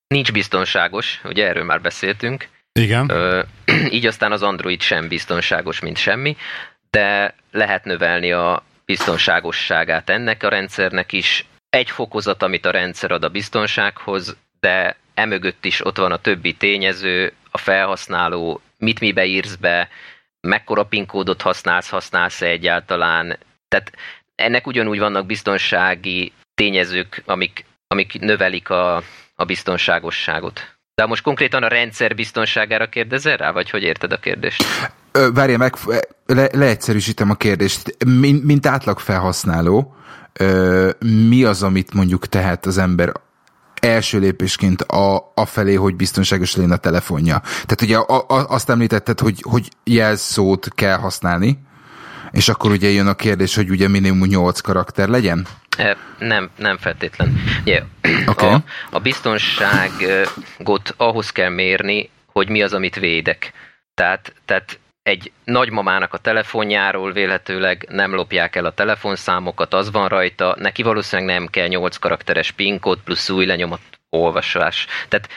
[0.07, 2.47] Nincs biztonságos, ugye erről már beszéltünk.
[2.77, 3.09] Igen.
[3.09, 3.41] Ö,
[3.97, 6.37] így aztán az Android sem biztonságos, mint semmi,
[6.89, 11.45] de lehet növelni a biztonságosságát ennek a rendszernek is.
[11.69, 16.53] Egy fokozat, amit a rendszer ad a biztonsághoz, de emögött is ott van a többi
[16.53, 19.89] tényező, a felhasználó, mit mibe írsz be,
[20.41, 23.37] mekkora PIN kódot használsz, használsz-e egyáltalán.
[23.67, 23.91] Tehát
[24.35, 28.95] ennek ugyanúgy vannak biztonsági tényezők, amik, amik növelik a,
[29.35, 30.76] a biztonságosságot.
[31.01, 34.63] De most konkrétan a rendszer biztonságára kérdezel rá, vagy hogy érted a kérdést?
[35.33, 35.73] Várja meg,
[36.25, 37.95] le, leegyszerűsítem a kérdést.
[38.05, 39.95] Mint, mint átlag felhasználó,
[41.27, 43.12] mi az, amit mondjuk tehet az ember
[43.81, 47.39] első lépésként a, a felé, hogy biztonságos legyen a telefonja.
[47.39, 51.60] Tehát ugye a, a, azt említetted, hogy, hogy jelszót kell használni,
[52.31, 55.47] és akkor ugye jön a kérdés, hogy ugye minimum 8 karakter legyen?
[56.19, 57.43] Nem, nem feltétlen.
[57.63, 57.85] Yeah.
[58.25, 58.53] Okay.
[58.53, 63.53] A, a biztonságot ahhoz kell mérni, hogy mi az, amit védek.
[63.93, 70.55] Tehát, tehát egy nagymamának a telefonjáról véletőleg nem lopják el a telefonszámokat, az van rajta,
[70.59, 74.87] neki valószínűleg nem kell 8 karakteres PIN kód plusz új lenyomat olvasás.
[75.07, 75.29] Tehát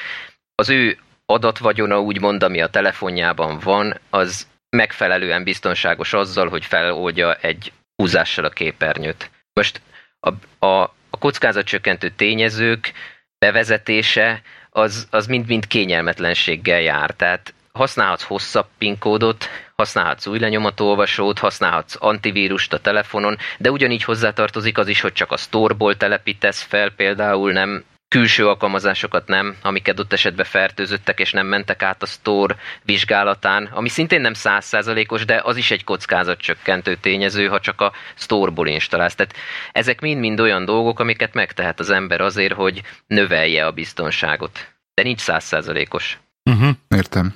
[0.55, 7.73] az ő adatvagyona úgymond, ami a telefonjában van, az megfelelően biztonságos azzal, hogy feloldja egy
[7.97, 9.31] húzással a képernyőt.
[9.53, 9.81] Most
[10.21, 12.93] a, a, a kockázatcsökkentő tényezők
[13.39, 17.11] bevezetése az, az mind-mind kényelmetlenséggel jár.
[17.11, 24.79] Tehát használhatsz hosszabb PIN kódot, használhatsz új lenyomatolvasót, használhatsz antivírust a telefonon, de ugyanígy hozzátartozik
[24.79, 30.13] az is, hogy csak a storeból telepítesz fel, például nem külső alkalmazásokat nem, amik adott
[30.13, 35.57] esetben fertőzöttek és nem mentek át a store vizsgálatán, ami szintén nem százszázalékos, de az
[35.57, 39.15] is egy kockázatcsökkentő tényező, ha csak a storeból installálsz.
[39.15, 39.35] Tehát
[39.73, 44.75] ezek mind-mind olyan dolgok, amiket megtehet az ember azért, hogy növelje a biztonságot.
[44.95, 46.19] De nincs százszázalékos.
[46.51, 47.35] Uh-huh, értem.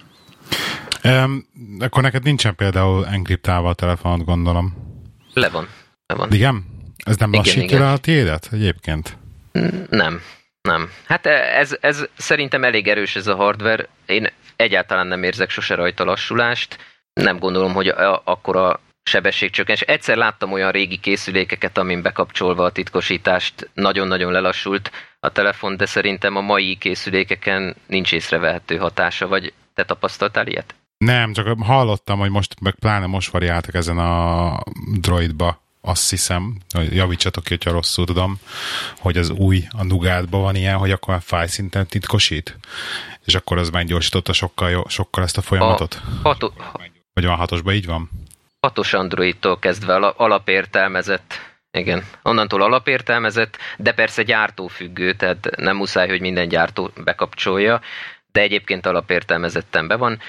[1.04, 1.46] Um,
[1.78, 4.74] akkor neked nincsen például enkriptálva a telefonod, gondolom.
[5.32, 5.68] Le van.
[6.06, 6.32] Le van.
[6.32, 6.64] Igen?
[7.04, 7.92] Ez nem igen, lassítja igen.
[7.92, 9.16] a tiédet egyébként?
[9.90, 10.20] Nem.
[10.68, 10.90] Nem.
[11.06, 13.88] Hát ez, ez szerintem elég erős ez a hardware.
[14.06, 16.78] Én egyáltalán nem érzek sose rajta lassulást.
[17.12, 19.80] Nem gondolom, hogy a, akkora sebességcsökkenés.
[19.80, 26.36] Egyszer láttam olyan régi készülékeket, amin bekapcsolva a titkosítást nagyon-nagyon lelassult a telefon, de szerintem
[26.36, 30.74] a mai készülékeken nincs észrevehető hatása, vagy te tapasztaltál ilyet?
[30.98, 34.58] Nem, csak hallottam, hogy most, meg pláne most variáltak ezen a
[35.00, 36.58] droidba, azt hiszem,
[36.90, 38.38] javítsatok ki, hogyha rosszul tudom,
[38.98, 42.58] hogy az új, a Nugátban van ilyen, hogy akkor már fájszinten titkosít,
[43.24, 46.00] és akkor az meggyorsította sokkal, sokkal ezt a folyamatot?
[46.22, 46.50] A hato,
[47.12, 48.10] vagy van hatosban, így van?
[48.60, 56.48] Hatos Androidtól kezdve alapértelmezett igen, onnantól alapértelmezett, de persze gyártófüggő, tehát nem muszáj, hogy minden
[56.48, 57.80] gyártó bekapcsolja,
[58.32, 60.20] de egyébként alapértelmezetten be van.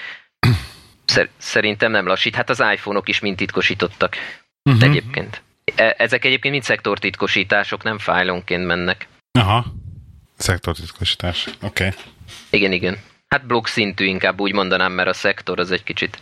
[1.36, 2.34] Szerintem nem lassít.
[2.34, 4.16] Hát az iPhone-ok is mind titkosítottak.
[4.62, 4.82] Uh-huh.
[4.82, 5.42] Egyébként.
[5.74, 9.08] E, ezek egyébként mind szektortitkosítások, nem fájlonként mennek.
[9.32, 9.66] Aha,
[10.36, 11.86] szektortitkosítás, oké.
[11.86, 11.98] Okay.
[12.50, 12.98] Igen, igen.
[13.28, 16.18] Hát blog szintű inkább úgy mondanám, mert a szektor az egy kicsit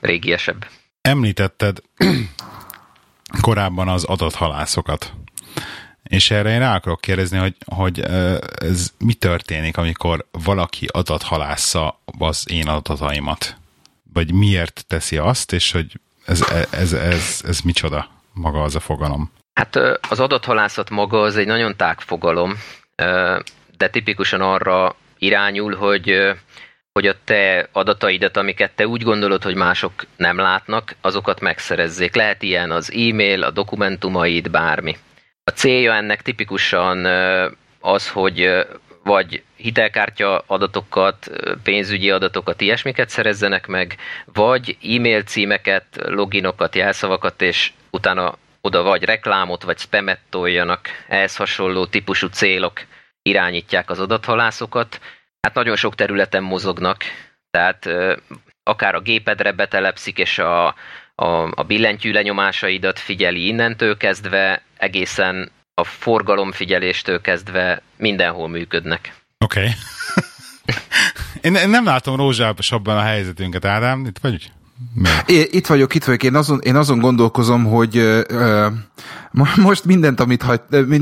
[0.00, 0.66] régiesebb.
[1.00, 1.78] Említetted
[3.40, 5.12] korábban az adathalászokat.
[6.02, 8.00] És erre én rá akarok kérdezni, hogy, hogy
[8.60, 13.56] ez mi történik, amikor valaki adathalásza az én adataimat?
[14.12, 18.80] Vagy miért teszi azt, és hogy ez, ez, ez, ez, ez micsoda maga az a
[18.80, 19.32] fogalom?
[19.52, 19.76] Hát
[20.08, 22.54] az adathalászat maga az egy nagyon tág fogalom,
[23.76, 26.36] de tipikusan arra irányul, hogy
[26.92, 32.14] hogy a te adataidat, amiket te úgy gondolod, hogy mások nem látnak, azokat megszerezzék.
[32.14, 34.96] Lehet ilyen az e-mail, a dokumentumaid, bármi.
[35.44, 37.04] A célja ennek tipikusan
[37.80, 38.66] az, hogy
[39.04, 41.30] vagy hitelkártya adatokat,
[41.62, 43.96] pénzügyi adatokat, ilyesmiket szerezzenek meg,
[44.32, 51.86] vagy e-mail címeket, loginokat, jelszavakat, és utána oda vagy reklámot, vagy spamet toljanak, ehhez hasonló
[51.86, 52.80] típusú célok
[53.22, 55.00] irányítják az adathalászokat.
[55.40, 57.04] Hát nagyon sok területen mozognak,
[57.50, 57.88] tehát
[58.62, 60.66] akár a gépedre betelepszik, és a,
[61.14, 69.14] a, a billentyű lenyomásaidat figyeli innentől kezdve, egészen a forgalomfigyeléstől kezdve mindenhol működnek.
[69.44, 69.68] Oké.
[71.40, 71.62] Okay.
[71.62, 74.04] én, nem látom rózsásabban a helyzetünket, Ádám.
[74.06, 74.50] Itt vagy?
[75.26, 76.22] É, itt vagyok, itt vagyok.
[76.22, 78.66] Én azon, én azon gondolkozom, hogy ö,
[79.56, 80.44] most mindent amit,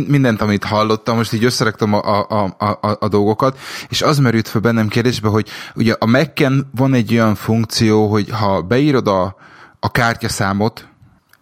[0.09, 3.59] mindent, amit hallottam, most így összeraktam a, a, a, a, dolgokat,
[3.89, 6.41] és az merült fel bennem kérdésbe, hogy ugye a mac
[6.77, 9.37] van egy olyan funkció, hogy ha beírod a,
[9.81, 10.89] a kártyaszámot,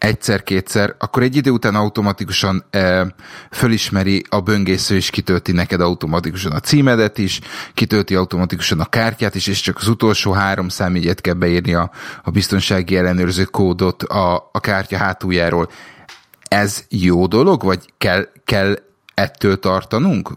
[0.04, 3.14] egyszer-kétszer, akkor egy idő után automatikusan e,
[3.50, 7.40] fölismeri a böngésző, és kitölti neked automatikusan a címedet is,
[7.74, 11.90] kitölti automatikusan a kártyát is, és csak az utolsó három számjegyet kell beírni a,
[12.22, 15.70] a biztonsági ellenőrző kódot a, a kártya hátuljáról.
[16.48, 18.78] Ez jó dolog, vagy kell, kell
[19.14, 20.30] ettől tartanunk?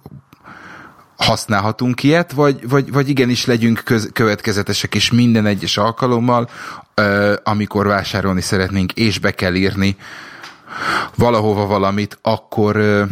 [1.17, 6.49] Használhatunk ilyet, vagy, vagy, vagy igenis legyünk köz, következetesek, és minden egyes alkalommal,
[6.93, 9.95] ö, amikor vásárolni szeretnénk, és be kell írni
[11.15, 13.03] valahova valamit, akkor, ö,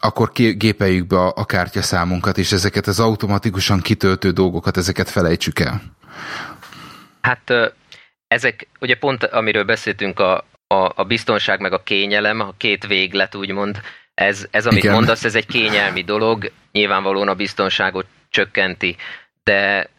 [0.00, 5.82] akkor gépeljük be a, a kártyaszámunkat, és ezeket az automatikusan kitöltő dolgokat, ezeket felejtsük el.
[7.20, 7.52] Hát
[8.28, 13.34] ezek, ugye pont amiről beszéltünk, a, a, a biztonság meg a kényelem, a két véglet
[13.34, 13.80] úgymond,
[14.14, 14.94] ez, ez amit Igen.
[14.94, 18.96] mondasz, ez egy kényelmi dolog, nyilvánvalóan a biztonságot csökkenti,
[19.44, 19.90] de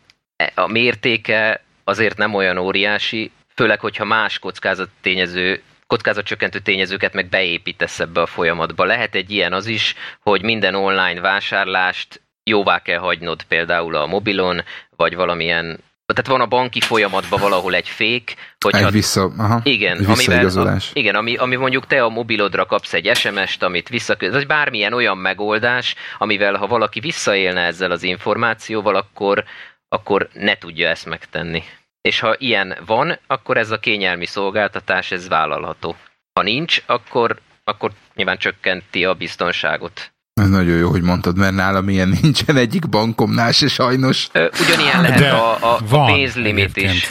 [0.55, 7.99] a mértéke azért nem olyan óriási, főleg, hogyha más kockázat tényező kockázatcsökkentő tényezőket meg beépítesz
[7.99, 8.83] ebbe a folyamatba.
[8.83, 14.63] Lehet egy ilyen az is, hogy minden online vásárlást jóvá kell hagynod például a mobilon,
[14.95, 15.79] vagy valamilyen
[16.13, 18.85] tehát van a banki folyamatban valahol egy fék, hogyha...
[18.85, 22.93] Egy vissza, aha, igen, egy amivel, a, igen ami, ami mondjuk te a mobilodra kapsz
[22.93, 24.15] egy SMS-t, amit vissza...
[24.19, 29.43] Ez bármilyen olyan megoldás, amivel ha valaki visszaélne ezzel az információval, akkor,
[29.87, 31.63] akkor ne tudja ezt megtenni.
[32.01, 35.95] És ha ilyen van, akkor ez a kényelmi szolgáltatás, ez vállalható.
[36.33, 40.14] Ha nincs, akkor, akkor nyilván csökkenti a biztonságot.
[40.41, 44.29] Ez nagyon jó, hogy mondtad, mert nálam ilyen nincsen egyik bankomnál se sajnos.
[44.33, 47.07] Ugyanilyen lehet De a, a, a pénzlimit is.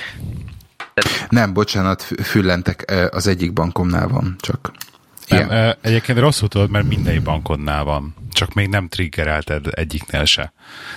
[0.95, 1.31] Tehát...
[1.31, 4.73] Nem, bocsánat, füllentek, az egyik bankomnál van, csak
[5.29, 5.77] nem, ilyen.
[5.81, 10.53] egyébként rosszul tudod, mert minden bankodnál van, csak még nem triggerelted egyiknél se.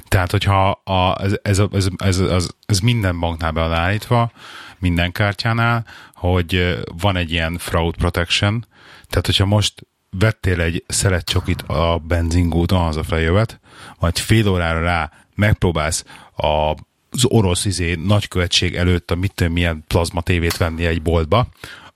[0.08, 4.32] Tehát, hogyha a, ez, ez, ez, ez, ez, ez minden banknál be állítva,
[4.80, 8.66] minden kártyánál, hogy van egy ilyen fraud protection,
[9.10, 13.60] tehát hogyha most vettél egy szeletcsokit a benzingúton hazafelé jövet,
[14.00, 16.76] majd fél órára rá megpróbálsz a
[17.10, 21.48] az orosz izé nagykövetség előtt a mit milyen plazma tévét venni egy boltba,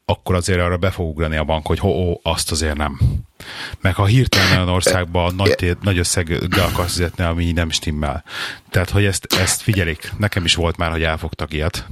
[0.05, 2.99] akkor azért arra be fog ugrani a bank, hogy ho, ho azt azért nem.
[3.81, 8.23] Meg ha hirtelen olyan országban nagy, té- nagy összeggel akarsz fizetni, ami nem stimmel.
[8.69, 10.11] Tehát, hogy ezt, ezt figyelik.
[10.17, 11.87] Nekem is volt már, hogy elfogtak ilyet.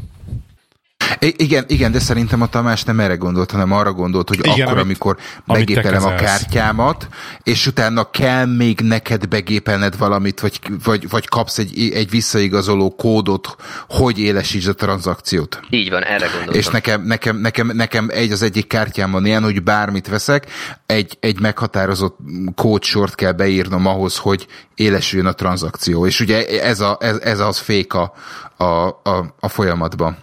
[1.20, 4.52] I- igen, igen, de szerintem a Tamás nem erre gondolt, hanem arra gondolt, hogy igen,
[4.52, 7.08] akkor, amit, amikor begépelem a kártyámat,
[7.44, 13.56] és utána kell még neked begépelned valamit, vagy, vagy, vagy kapsz egy, egy visszaigazoló kódot,
[13.88, 15.60] hogy élesítsd a tranzakciót.
[15.70, 16.56] Így van, erre gondoltam.
[16.56, 20.48] És nekem, nekem, nekem, nekem egy az egyik kártyám van ilyen, hogy bármit veszek,
[20.86, 22.18] egy, egy meghatározott
[22.56, 26.06] kódsort kell beírnom ahhoz, hogy élesüljön a tranzakció.
[26.06, 28.14] És ugye ez, a, ez, ez az fék a,
[28.58, 30.18] a, a, a folyamatban.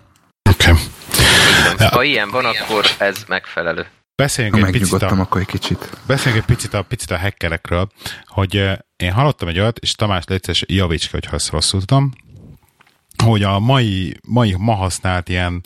[0.49, 0.71] Oké.
[0.71, 1.87] Okay.
[1.89, 3.87] Ha ilyen van, akkor ez megfelelő.
[4.15, 5.91] Beszéljünk egy picit a, akkor egy kicsit.
[6.07, 7.89] Beszéljünk egy picit a, picit a hackerekről,
[8.25, 12.13] hogy uh, én hallottam egy olyat, és Tamás létszes javíts ki, hogyha ezt rosszul tudom,
[13.25, 15.65] hogy a mai, mai ma használt ilyen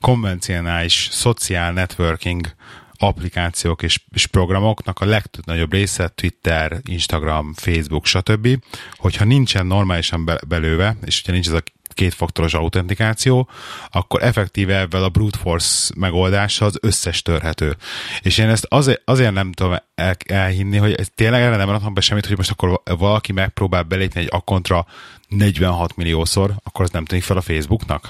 [0.00, 2.54] konvencionális social networking
[2.98, 8.48] applikációk és, és programoknak a legnagyobb része Twitter, Instagram, Facebook, stb.
[8.92, 11.62] Hogyha nincsen normálisan be, belőve, és ugye nincs ez a
[11.96, 13.48] kétfaktoros autentikáció,
[13.90, 17.76] akkor effektíve ebben a brute force megoldással az összes törhető.
[18.20, 22.00] És én ezt azért, azért nem tudom el, elhinni, hogy tényleg erre nem adhatom be
[22.00, 24.86] semmit, hogy most akkor valaki megpróbál belépni egy akkontra
[25.28, 28.08] 46 milliószor, akkor az nem tűnik fel a Facebooknak?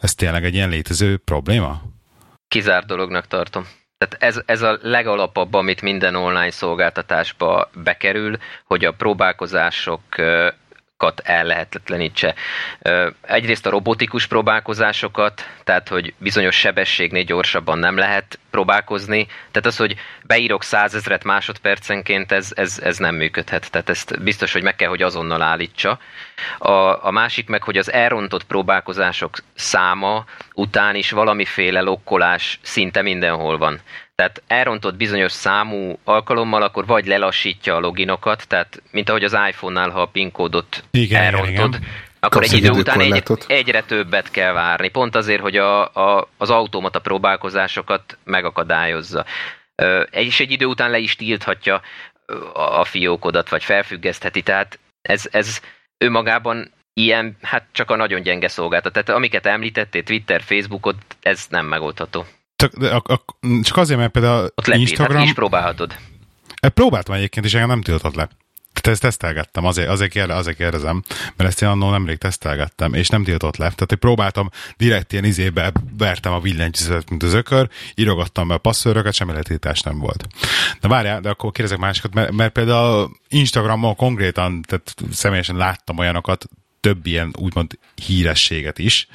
[0.00, 1.82] Ez tényleg egy ilyen létező probléma?
[2.48, 3.66] Kizár dolognak tartom.
[3.98, 10.00] Tehát ez, ez a legalapabb, amit minden online szolgáltatásba bekerül, hogy a próbálkozások
[11.20, 12.34] ellehetetlenítse.
[13.20, 19.94] Egyrészt a robotikus próbálkozásokat, tehát hogy bizonyos sebességnél gyorsabban nem lehet próbálkozni, tehát az, hogy
[20.22, 25.02] beírok százezret másodpercenként, ez, ez, ez nem működhet, tehát ezt biztos, hogy meg kell, hogy
[25.02, 25.98] azonnal állítsa.
[26.58, 33.58] A, a másik meg, hogy az elrontott próbálkozások száma után is valamiféle lokkolás szinte mindenhol
[33.58, 33.80] van.
[34.14, 39.90] Tehát elrontott bizonyos számú alkalommal, akkor vagy lelassítja a loginokat, tehát mint ahogy az iPhone-nál,
[39.90, 41.88] ha a PIN kódot igen, elrontod, igen.
[42.20, 44.88] akkor Kapsz egy idő után egy, egyre többet kell várni.
[44.88, 49.24] Pont azért, hogy a, a, az automata próbálkozásokat megakadályozza.
[50.10, 51.80] És egy idő után le is tilthatja
[52.52, 54.42] a fiókodat, vagy felfüggesztheti.
[54.42, 55.60] Tehát ez, ez
[55.98, 58.92] önmagában ilyen, hát csak a nagyon gyenge szolgáltat.
[58.92, 62.26] Tehát amiket említettél, Twitter, Facebookot, ez nem megoldható.
[62.56, 63.24] Csak, de, a, a,
[63.62, 65.16] csak azért, mert például Ott Instagram...
[65.16, 65.96] Hát is próbálhatod.
[66.74, 68.28] Próbáltam egyébként, és engem nem tiltott le.
[68.74, 71.02] Tehát ezt tesztelgettem, azért, azért, kérde, azért kérdezem,
[71.36, 73.64] mert ezt én annól nemrég tesztelgettem, és nem tiltott le.
[73.64, 78.58] Tehát én próbáltam, direkt ilyen izébe vertem a billentyűzetet, mint az ökör, írogattam be a
[78.58, 80.26] passzőröket, semmi letiltás nem volt.
[80.80, 86.44] De várjál, de akkor kérdezek másikat, mert, mert például Instagramon konkrétan, tehát személyesen láttam olyanokat,
[86.80, 89.08] több ilyen úgymond hírességet is,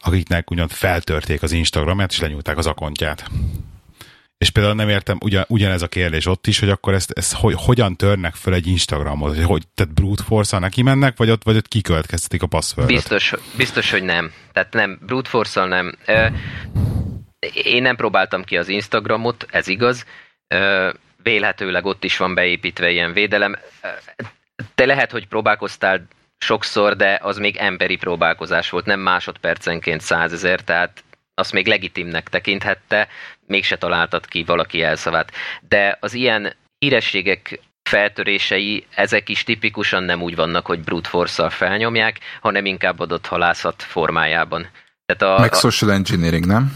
[0.00, 3.30] akiknek ugyan feltörték az Instagramját, és lenyúlták az akontját.
[4.38, 7.54] És például nem értem ugyan, ugyanez a kérdés ott is, hogy akkor ezt, ezt hogy,
[7.56, 11.56] hogyan törnek föl egy Instagramot, hogy, hogy tehát brute force neki mennek, vagy ott, vagy
[11.56, 12.94] ott kikövetkeztetik a passwordot?
[12.94, 14.32] Biztos, biztos, hogy nem.
[14.52, 15.94] Tehát nem, brute force nem.
[17.52, 20.06] Én nem próbáltam ki az Instagramot, ez igaz.
[21.22, 23.56] Vélhetőleg ott is van beépítve ilyen védelem.
[24.74, 26.06] Te lehet, hogy próbálkoztál
[26.40, 33.08] sokszor, de az még emberi próbálkozás volt, nem másodpercenként százezer, tehát azt még legitimnek tekinthette,
[33.46, 35.32] mégse találtat ki valaki elszavát.
[35.68, 42.18] De az ilyen hírességek feltörései, ezek is tipikusan nem úgy vannak, hogy brute force felnyomják,
[42.40, 44.68] hanem inkább adott halászat formájában.
[45.06, 46.72] Tehát a, Meg social engineering, nem?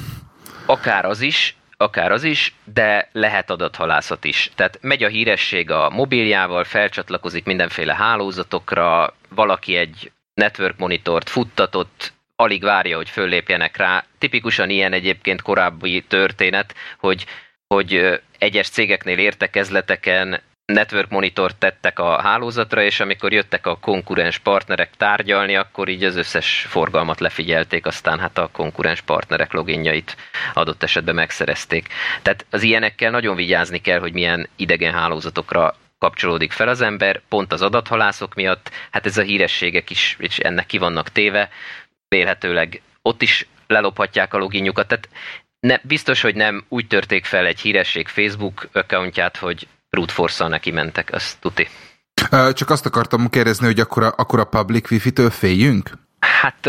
[0.66, 4.50] Akár az is, akár az is, de lehet adathalászat is.
[4.54, 12.62] Tehát megy a híresség a mobiljával, felcsatlakozik mindenféle hálózatokra, valaki egy network monitort futtatott, alig
[12.62, 14.04] várja, hogy föllépjenek rá.
[14.18, 17.26] Tipikusan ilyen egyébként korábbi történet, hogy,
[17.66, 24.90] hogy egyes cégeknél értekezleteken network monitort tettek a hálózatra, és amikor jöttek a konkurens partnerek
[24.96, 30.16] tárgyalni, akkor így az összes forgalmat lefigyelték, aztán hát a konkurens partnerek loginjait
[30.54, 31.88] adott esetben megszerezték.
[32.22, 37.52] Tehát az ilyenekkel nagyon vigyázni kell, hogy milyen idegen hálózatokra kapcsolódik fel az ember, pont
[37.52, 41.48] az adathalászok miatt, hát ez a hírességek is, is ennek ki vannak téve,
[42.08, 45.08] vélhetőleg ott is lelophatják a loginjukat, tehát
[45.60, 50.70] ne, biztos, hogy nem úgy törték fel egy híresség Facebook accountját, hogy brute force neki
[50.70, 51.68] mentek, azt tuti.
[52.52, 55.90] Csak azt akartam kérdezni, hogy akkor a, akkor a public wifi-től féljünk?
[56.18, 56.66] Hát...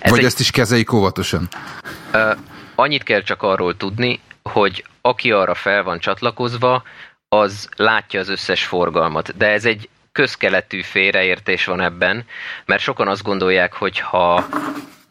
[0.00, 1.48] Ez Vagy egy, ezt is kezeljük óvatosan?
[2.74, 6.82] Annyit kell csak arról tudni, hogy aki arra fel van csatlakozva,
[7.36, 9.36] az látja az összes forgalmat.
[9.36, 12.24] De ez egy közkeletű félreértés van ebben,
[12.64, 14.44] mert sokan azt gondolják, hogy ha,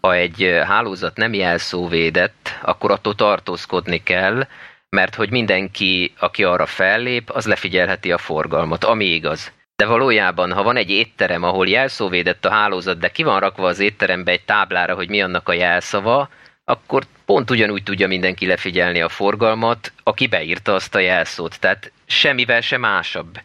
[0.01, 4.47] ha egy hálózat nem jelszóvédett, akkor attól tartózkodni kell,
[4.89, 9.51] mert hogy mindenki, aki arra fellép, az lefigyelheti a forgalmat, ami igaz.
[9.75, 13.79] De valójában, ha van egy étterem, ahol jelszóvédett a hálózat, de ki van rakva az
[13.79, 16.29] étterembe egy táblára, hogy mi annak a jelszava,
[16.69, 21.59] akkor pont ugyanúgy tudja mindenki lefigyelni a forgalmat, aki beírta azt a jelszót.
[21.59, 23.39] Tehát semmivel sem másabb.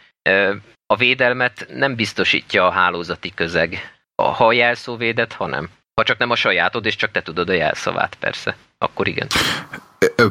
[0.86, 3.94] A védelmet nem biztosítja a hálózati közeg.
[4.22, 5.68] Ha a jelszó védett, ha nem.
[5.94, 8.56] Ha csak nem a sajátod, és csak te tudod a jelszavát, persze.
[8.78, 9.26] Akkor igen.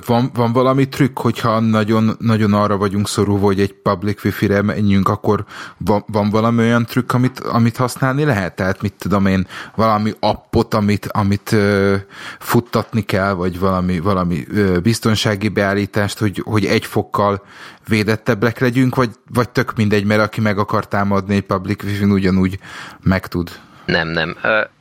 [0.05, 5.09] Van, van valami trükk, hogyha nagyon, nagyon arra vagyunk szorulva, hogy egy public wifi-re menjünk,
[5.09, 5.45] akkor
[5.77, 8.55] van, van valami olyan trükk, amit, amit használni lehet?
[8.55, 11.95] Tehát mit tudom én, valami appot, amit, amit ö,
[12.39, 17.45] futtatni kell, vagy valami, valami ö, biztonsági beállítást, hogy, hogy egy fokkal
[17.87, 22.59] védettebbek legyünk, vagy, vagy tök mindegy, mert aki meg akar támadni egy public wifi-n ugyanúgy
[23.03, 23.59] meg tud.
[23.85, 24.35] Nem, nem.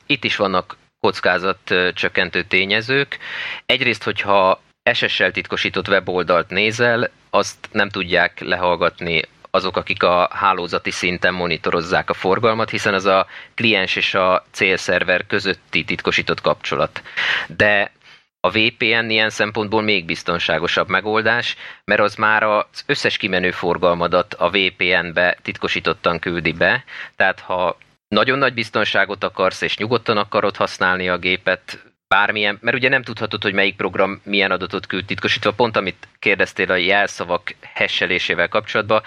[0.05, 3.17] Itt is vannak kockázat csökkentő tényezők.
[3.65, 4.61] Egyrészt, hogyha
[4.93, 12.13] SS-sel titkosított weboldalt nézel, azt nem tudják lehallgatni azok, akik a hálózati szinten monitorozzák a
[12.13, 17.01] forgalmat, hiszen az a kliens és a célszerver közötti titkosított kapcsolat.
[17.47, 17.91] De
[18.39, 24.49] a VPN ilyen szempontból még biztonságosabb megoldás, mert az már az összes kimenő forgalmadat a
[24.49, 26.83] VPN-be titkosítottan küldi be,
[27.15, 27.77] tehát ha
[28.13, 33.43] nagyon nagy biztonságot akarsz, és nyugodtan akarod használni a gépet, bármilyen, mert ugye nem tudhatod,
[33.43, 39.01] hogy melyik program milyen adatot küld titkosítva, pont amit kérdeztél a jelszavak hesselésével kapcsolatban,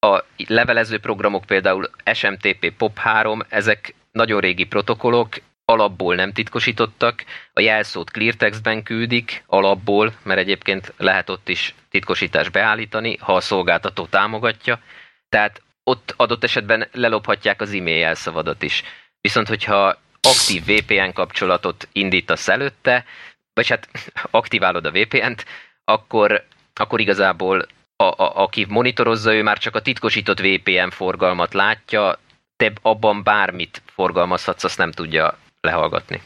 [0.00, 8.10] a levelező programok például SMTP POP3, ezek nagyon régi protokollok, alapból nem titkosítottak, a jelszót
[8.10, 14.80] cleartextben küldik, alapból, mert egyébként lehet ott is titkosítás beállítani, ha a szolgáltató támogatja,
[15.28, 18.82] tehát ott adott esetben lelophatják az e-mail jelszavadat is.
[19.20, 23.04] Viszont, hogyha aktív VPN kapcsolatot indítasz előtte,
[23.52, 23.88] vagy hát
[24.40, 25.44] aktiválod a VPN-t,
[25.84, 27.66] akkor, akkor igazából
[27.96, 32.18] a, a, aki monitorozza, ő már csak a titkosított VPN forgalmat látja,
[32.56, 36.22] te abban bármit forgalmazhatsz, azt nem tudja lehallgatni.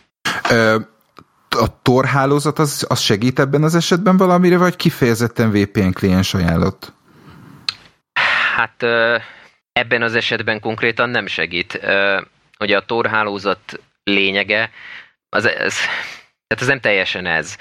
[0.51, 0.79] Ö,
[1.49, 6.93] a Tor hálózat az, az segít ebben az esetben valamire, vagy kifejezetten VPN kliens ajánlott?
[8.57, 8.83] Hát
[9.73, 11.81] ebben az esetben konkrétan nem segít.
[12.59, 14.70] Ugye a Tor hálózat lényege,
[15.29, 15.77] az, ez,
[16.47, 17.57] tehát ez nem teljesen ez.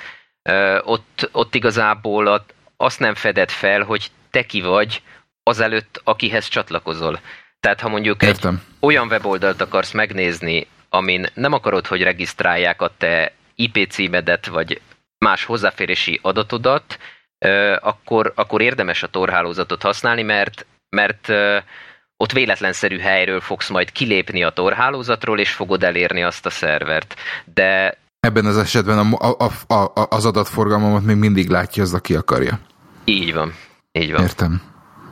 [0.83, 2.45] Ott, ott igazából
[2.77, 5.01] azt nem feded fel, hogy te ki vagy
[5.43, 7.19] azelőtt, akihez csatlakozol.
[7.59, 8.53] Tehát ha mondjuk Értem.
[8.53, 14.81] egy olyan weboldalt akarsz megnézni, amin nem akarod, hogy regisztrálják a te IP címedet, vagy
[15.17, 16.99] más hozzáférési adatodat,
[17.79, 21.31] akkor, akkor érdemes a torhálózatot használni, mert, mert
[22.21, 27.15] ott véletlenszerű helyről fogsz majd kilépni a torhálózatról, és fogod elérni azt a szervert.
[27.53, 29.35] De Ebben az esetben a,
[29.67, 32.59] a, a, az adatforgalmamat még mindig látja az, aki akarja.
[33.05, 33.53] Így van.
[33.91, 34.21] Így van.
[34.21, 34.61] Értem.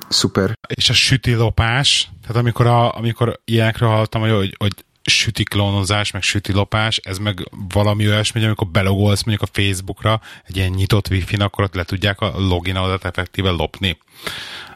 [0.10, 0.54] Szuper.
[0.76, 6.54] És a sütilopás, tehát amikor, a, amikor ilyenekről hallottam, hogy, hogy süti klónozás, meg süti
[6.54, 11.42] lopás, ez meg valami olyasmi, hogy amikor belogolsz mondjuk a Facebookra egy ilyen nyitott wifi-n,
[11.42, 13.98] akkor ott le tudják a login adat effektíve lopni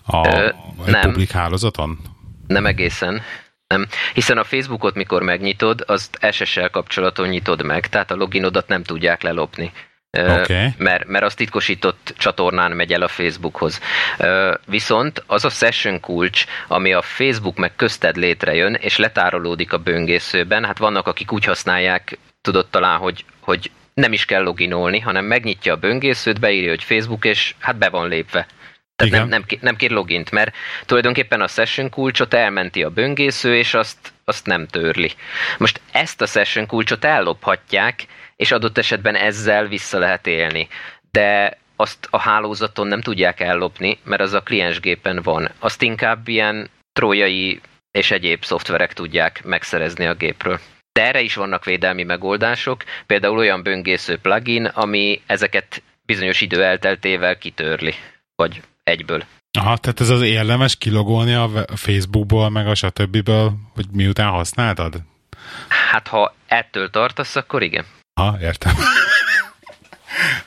[0.05, 0.49] a, Ö,
[0.85, 1.99] egy publik hálózaton?
[2.47, 3.21] Nem egészen.
[3.67, 3.87] Nem.
[4.13, 9.21] Hiszen a Facebookot, mikor megnyitod, azt SSL kapcsolaton nyitod meg, tehát a loginodat nem tudják
[9.21, 9.71] lelopni.
[10.17, 10.67] Okay.
[10.77, 13.81] Mert, mert az titkosított csatornán megy el a Facebookhoz.
[14.65, 20.65] Viszont az a session kulcs, ami a Facebook meg közted létrejön, és letárolódik a böngészőben,
[20.65, 25.73] hát vannak, akik úgy használják, tudod talán, hogy, hogy nem is kell loginolni, hanem megnyitja
[25.73, 28.47] a böngészőt, beírja, hogy Facebook, és hát be van lépve.
[29.09, 33.73] Tehát nem, nem, nem kér logint, mert tulajdonképpen a session kulcsot elmenti a böngésző, és
[33.73, 35.11] azt, azt nem törli.
[35.57, 40.67] Most ezt a session kulcsot ellophatják, és adott esetben ezzel vissza lehet élni.
[41.11, 45.49] De azt a hálózaton nem tudják ellopni, mert az a kliensgépen van.
[45.59, 50.59] Azt inkább ilyen trójai és egyéb szoftverek tudják megszerezni a gépről.
[50.91, 57.37] De erre is vannak védelmi megoldások, például olyan böngésző plugin, ami ezeket bizonyos idő elteltével
[57.37, 57.93] kitörli,
[58.35, 59.23] vagy egyből.
[59.59, 63.29] Aha, tehát ez az érdemes kilogolni a Facebookból, meg a stb.
[63.73, 65.01] hogy miután használtad?
[65.91, 67.85] Hát ha ettől tartasz, akkor igen.
[68.21, 68.73] Ha, értem.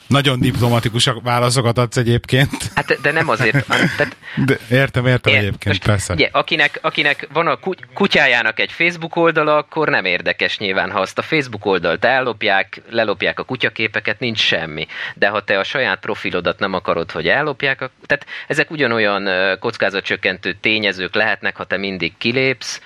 [0.06, 2.50] Nagyon diplomatikusak válaszokat adsz egyébként.
[2.74, 3.66] Hát, de nem azért.
[3.66, 6.12] Tehát, de értem, értem ér, egyébként, most, persze.
[6.12, 7.58] Ugye, akinek, akinek van a
[7.94, 13.38] kutyájának egy Facebook oldala, akkor nem érdekes nyilván, ha azt a Facebook oldalt ellopják, lelopják
[13.38, 14.86] a kutyaképeket, nincs semmi.
[15.14, 21.14] De ha te a saját profilodat nem akarod, hogy ellopják, tehát ezek ugyanolyan kockázatcsökkentő tényezők
[21.14, 22.80] lehetnek, ha te mindig kilépsz,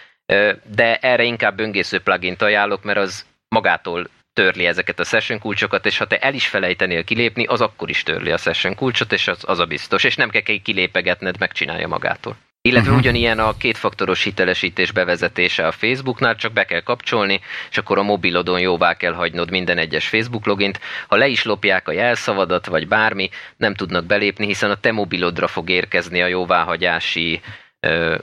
[0.74, 5.98] de erre inkább böngésző plugin ajánlok, mert az magától törli ezeket a session kulcsokat, és
[5.98, 9.42] ha te el is felejtenél kilépni, az akkor is törli a session kulcsot, és az,
[9.46, 10.04] az a biztos.
[10.04, 12.36] És nem kell kilépegetned, megcsinálja magától.
[12.62, 13.04] Illetve uh-huh.
[13.04, 18.60] ugyanilyen a kétfaktoros hitelesítés bevezetése a Facebooknál, csak be kell kapcsolni, és akkor a mobilodon
[18.60, 20.80] jóvá kell hagynod minden egyes Facebook logint.
[21.08, 25.46] Ha le is lopják a jelszavadat, vagy bármi, nem tudnak belépni, hiszen a te mobilodra
[25.46, 27.40] fog érkezni a jóváhagyási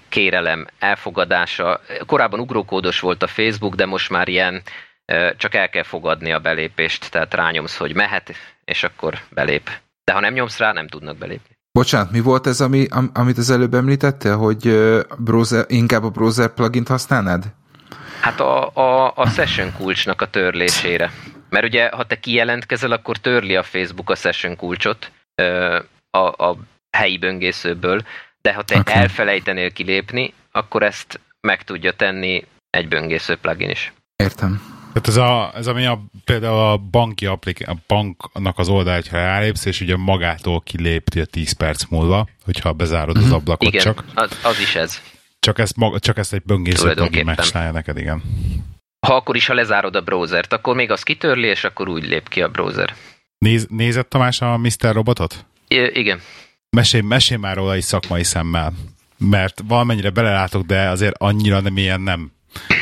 [0.10, 1.82] kérelem elfogadása.
[2.06, 4.62] Korábban ugrókódos volt a Facebook, de most már ilyen
[5.38, 8.36] csak el kell fogadni a belépést, tehát rányomsz, hogy mehet,
[8.66, 9.70] és akkor belép.
[10.04, 11.56] De ha nem nyomsz rá, nem tudnak belépni.
[11.72, 14.78] Bocsánat, mi volt ez, ami, am, amit az előbb említette, hogy
[15.18, 17.44] browser, inkább a browser plugin használnád?
[18.22, 21.12] Hát a, a, a session kulcsnak a törlésére.
[21.50, 25.12] Mert ugye, ha te kijelentkezel, akkor törli a Facebook a session kulcsot
[26.10, 26.58] a, a
[26.90, 28.02] helyi böngészőből,
[28.42, 28.94] de ha te okay.
[28.94, 33.94] elfelejtenél kilépni, akkor ezt meg tudja tenni egy böngésző plugin is.
[34.16, 34.77] Értem.
[34.94, 39.18] Tehát ez, a, ez ami a, például a banki applik, a banknak az oldal, ha
[39.18, 43.34] rálépsz, és ugye magától kilépti a 10 perc múlva, hogyha bezárod az mhm.
[43.34, 44.04] ablakot igen, csak.
[44.14, 45.02] Az, az is ez.
[45.40, 48.24] Csak ezt, maga, csak ezt egy böngésző megcsinálja neked, igen.
[49.08, 52.30] Ha akkor is, ha lezárod a browsert, akkor még az kitörli, és akkor úgy lép
[52.30, 52.94] ki a browser.
[53.38, 54.94] Néz, nézett Tamás a Mr.
[54.94, 55.46] Robotot?
[55.68, 56.22] I- igen.
[56.70, 58.74] Mesélj, mesélj már róla is szakmai szemmel.
[59.18, 62.32] Mert valamennyire belelátok, de azért annyira nem ilyen nem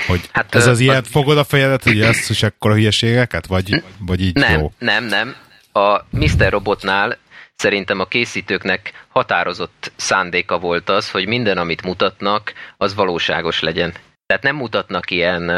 [0.07, 1.07] hogy hát, ez az ilyen, az...
[1.07, 4.71] fogod a fejedet, hogy ezt is akkor a hülyeségeket, vagy, vagy így nem, jó?
[4.79, 5.35] Nem, nem,
[5.71, 6.49] A Mr.
[6.49, 7.17] Robotnál
[7.55, 13.93] szerintem a készítőknek határozott szándéka volt az, hogy minden, amit mutatnak, az valóságos legyen.
[14.25, 15.51] Tehát nem mutatnak ilyen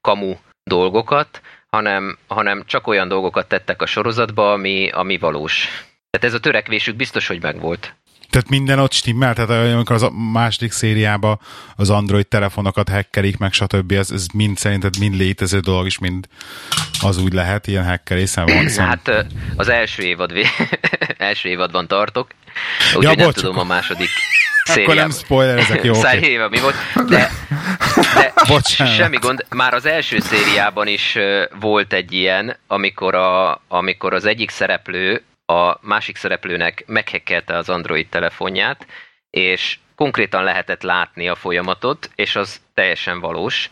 [0.00, 0.34] kamu
[0.64, 1.40] dolgokat,
[1.70, 5.68] hanem, hanem csak olyan dolgokat tettek a sorozatba, ami, ami valós.
[6.10, 7.94] Tehát ez a törekvésük biztos, hogy megvolt.
[8.30, 11.40] Tehát minden ott stimmel, tehát amikor az a második szériában
[11.76, 13.92] az Android telefonokat hackerik, meg stb.
[13.92, 16.26] Ez, ez mind szerinted mind létező dolog is, mind
[17.00, 18.68] az úgy lehet, ilyen hackerés van.
[18.68, 19.26] Hát
[19.56, 20.32] az első évad,
[21.18, 22.30] első évadban tartok,
[22.86, 24.08] úgyhogy ja, nem tudom a második
[24.64, 24.96] szériában.
[24.96, 25.94] Akkor nem spoiler, ezek jó.
[25.98, 26.22] Okay.
[26.22, 26.74] Éve, mi volt,
[27.08, 27.30] de,
[28.48, 28.62] de
[28.96, 29.44] semmi gond.
[29.48, 31.18] Már az első szériában is
[31.60, 35.22] volt egy ilyen, amikor, a, amikor az egyik szereplő
[35.52, 38.86] a másik szereplőnek meghekkelte az Android telefonját,
[39.30, 43.70] és konkrétan lehetett látni a folyamatot, és az teljesen valós.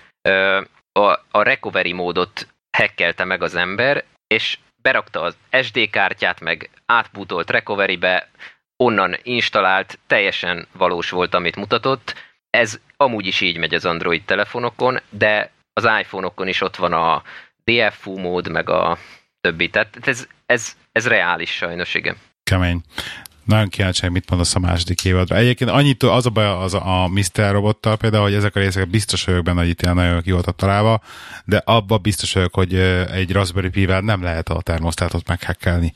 [0.93, 7.51] A, a recovery módot hekkelte meg az ember, és berakta az SD kártyát, meg átbútolt
[7.51, 8.29] recovery-be,
[8.77, 12.14] onnan installált, teljesen valós volt, amit mutatott.
[12.51, 17.22] Ez amúgy is így megy az Android telefonokon, de az iPhone-okon is ott van a
[17.64, 18.99] DFU mód, meg a
[19.47, 19.68] többi.
[19.68, 22.16] Tehát ez, ez, ez reális sajnos, igen.
[22.44, 22.80] Kemény.
[23.44, 25.36] Nagyon kíváncsi, mit mondasz a második évadra.
[25.36, 27.51] Egyébként annyit az a baj az a, a Mr.
[27.51, 30.57] Robottal például, hogy ezek a részek biztos vagyok benne, hogy itt ilyen nagyon ki voltak
[30.57, 31.03] találva,
[31.44, 32.74] de abban biztos vagyok, hogy
[33.12, 35.94] egy Raspberry Pi-vel nem lehet a termosztátot meghekkelni.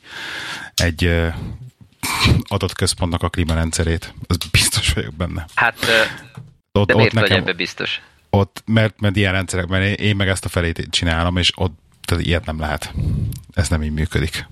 [0.75, 1.29] Egy
[2.47, 4.13] adott központnak a klímarendszerét.
[4.27, 5.45] Ez biztos vagyok benne.
[5.55, 5.75] Hát,
[6.71, 8.01] ott, de miért ott nekem, vagy ebbe biztos?
[8.29, 11.79] Ott, mert, mert ilyen rendszerekben én, én meg ezt a felét csinálom, és ott
[12.11, 12.93] tehát ilyet nem lehet.
[13.53, 14.45] Ez nem így működik.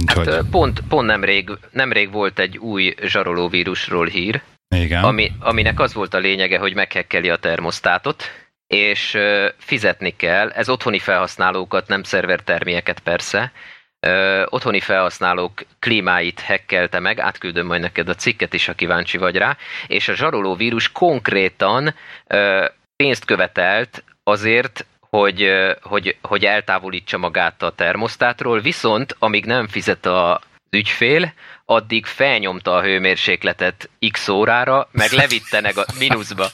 [0.00, 0.28] Úgyhogy...
[0.28, 4.42] Hát, pont, pont nemrég, nemrég volt egy új zsaroló vírusról hír,
[4.74, 5.04] Igen.
[5.04, 8.24] Ami, aminek az volt a lényege, hogy meghekkeli a termosztátot,
[8.66, 9.16] és
[9.58, 10.50] fizetni kell.
[10.50, 13.52] Ez otthoni felhasználókat, nem szervertermieket persze.
[14.00, 19.36] Ö, otthoni felhasználók klímáit hekkelte meg, átküldöm majd neked a cikket is, ha kíváncsi vagy
[19.36, 19.56] rá,
[19.86, 21.94] és a zsaroló vírus konkrétan
[22.26, 22.64] ö,
[22.96, 24.86] pénzt követelt azért,
[25.16, 25.50] hogy,
[25.82, 30.40] hogy, hogy eltávolítsa magát a termosztátról, viszont amíg nem fizet a
[30.70, 31.32] ügyfél,
[31.64, 36.46] addig felnyomta a hőmérsékletet x órára, meg levitte a mínuszba.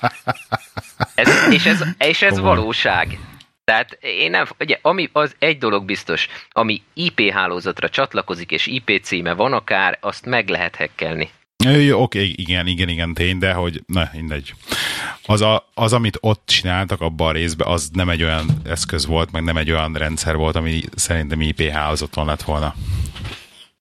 [1.14, 3.18] Ez, és ez, és ez valóság.
[3.64, 9.00] Tehát én nem, ugye, ami az egy dolog biztos, ami IP hálózatra csatlakozik, és IP
[9.02, 11.30] címe van akár, azt meg lehet hekkelni.
[11.66, 14.54] Oké, okay, igen, igen, igen, tény, de hogy, ne, mindegy.
[15.26, 19.32] Az, a, az, amit ott csináltak abban a részben, az nem egy olyan eszköz volt,
[19.32, 22.74] meg nem egy olyan rendszer volt, ami szerintem IP hálózaton lett volna.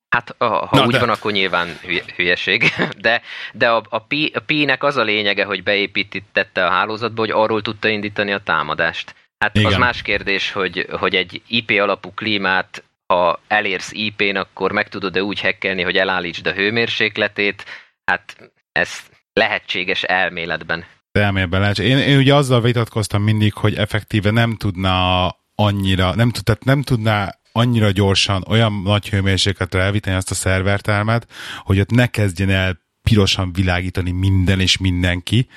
[0.09, 0.99] Hát ha, ha úgy de...
[0.99, 1.80] van, akkor nyilván
[2.15, 3.21] hülyeség, de,
[3.53, 7.61] de a, a, Pi, a Pi-nek az a lényege, hogy beépítette a hálózatba, hogy arról
[7.61, 9.15] tudta indítani a támadást.
[9.38, 9.71] Hát Igen.
[9.71, 15.24] az más kérdés, hogy, hogy egy IP alapú klímát ha elérsz IP-n, akkor meg tudod-e
[15.24, 17.66] úgy hekkelni, hogy elállítsd a hőmérsékletét,
[18.05, 18.89] hát ez
[19.34, 20.86] lehetséges elméletben.
[21.12, 21.80] Elméletben lehet.
[21.80, 26.82] Én, én ugye azzal vitatkoztam mindig, hogy effektíve nem tudna annyira, nem, tud, tehát nem
[26.82, 31.28] tudná annyira gyorsan olyan nagy hőmérsékletre elviteni azt a szervertermet,
[31.64, 35.47] hogy ott ne kezdjen el pirosan világítani minden és mindenki,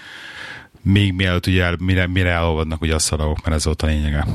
[0.82, 4.26] még mielőtt ugye el, mire, mire elolvadnak ugye a szalagok, mert ez volt a lényege.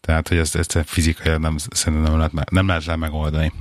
[0.00, 3.52] Tehát, hogy ezt, ezt fizikai nem, szerintem nem lehet, nem lehet le megoldani.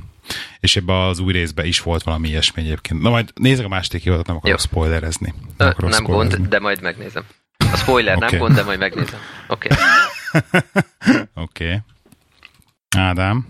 [0.59, 3.01] És ebben az új részben is volt valami ilyesmi egyébként.
[3.01, 4.65] Na majd nézzük a második évadot, nem akarok Jó.
[4.65, 5.33] spoilerezni.
[5.57, 6.37] Nem, Ö, nem spoilerezni.
[6.37, 7.23] gond, de majd megnézem.
[7.57, 8.29] A spoiler okay.
[8.29, 9.19] nem gond, de majd megnézem.
[9.47, 9.67] Oké.
[9.71, 9.77] Okay.
[11.33, 11.65] Oké.
[11.65, 11.79] okay.
[12.97, 13.47] Ádám.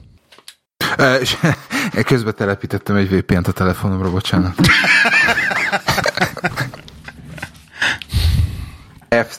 [2.06, 4.56] Közben telepítettem egy VPN-t a telefonomra, bocsánat.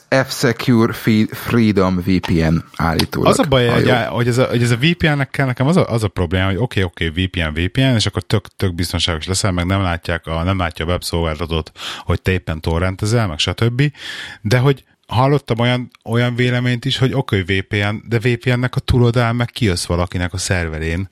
[0.08, 0.92] F-Secure
[1.32, 3.30] Freedom VPN állítólag.
[3.30, 5.90] Az a baj, hogy, hogy, ez a, hogy ez a VPN-nek kell nekem az a,
[5.90, 9.26] az a probléma, hogy oké, okay, oké, okay, VPN, VPN, és akkor tök, tök biztonságos
[9.26, 13.92] leszel, meg nem látják a, nem látja a webszolgáltatót, hogy te éppen torrentezel, meg stb.
[14.40, 19.36] De hogy hallottam olyan, olyan véleményt is, hogy oké, okay, VPN, de VPN-nek a túloldalán
[19.36, 21.10] meg kijössz valakinek a szerverén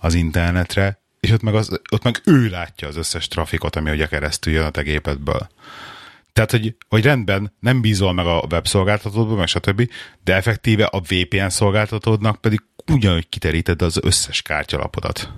[0.00, 4.06] az internetre, és ott meg, az, ott meg ő látja az összes trafikot, ami ugye
[4.06, 5.48] keresztül jön a te gépedből.
[6.38, 9.90] Tehát, hogy, hogy rendben nem bízol meg a webszolgáltatódban, meg stb.,
[10.24, 12.60] de effektíve a VPN szolgáltatódnak pedig
[12.92, 15.28] ugyanúgy kiteríted az összes kártyalapodat.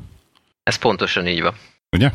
[0.63, 1.55] Ez pontosan így van.
[1.91, 2.11] Ugye?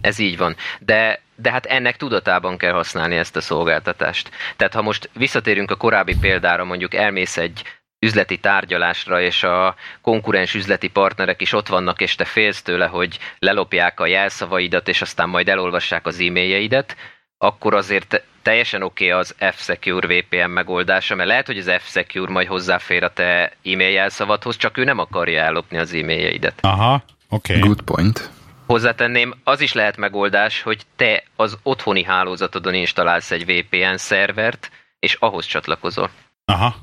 [0.00, 0.56] Ez így van.
[0.80, 4.30] De, de hát ennek tudatában kell használni ezt a szolgáltatást.
[4.56, 7.62] Tehát ha most visszatérünk a korábbi példára, mondjuk elmész egy
[7.98, 13.18] üzleti tárgyalásra, és a konkurens üzleti partnerek is ott vannak, és te félsz tőle, hogy
[13.38, 16.96] lelopják a jelszavaidat, és aztán majd elolvassák az e-mailjeidet,
[17.42, 22.46] akkor azért teljesen oké okay az F-Secure VPN megoldása, mert lehet, hogy az F-Secure majd
[22.46, 26.58] hozzáfér a te e-mail jelszavadhoz, csak ő nem akarja ellopni az e-mailjeidet.
[26.60, 27.56] Aha, oké.
[27.56, 27.66] Okay.
[27.68, 28.30] Good point.
[28.66, 35.14] Hozzátenném, az is lehet megoldás, hogy te az otthoni hálózatodon installálsz egy VPN szervert, és
[35.14, 36.10] ahhoz csatlakozol.
[36.44, 36.74] Aha.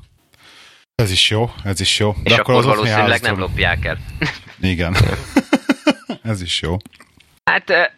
[0.94, 2.12] Ez is jó, ez is jó.
[2.22, 3.30] De és akkor, akkor valószínűleg hálózaton...
[3.30, 3.98] nem lopják el.
[4.60, 4.96] Igen.
[6.22, 6.76] ez is jó.
[7.44, 7.96] Hát,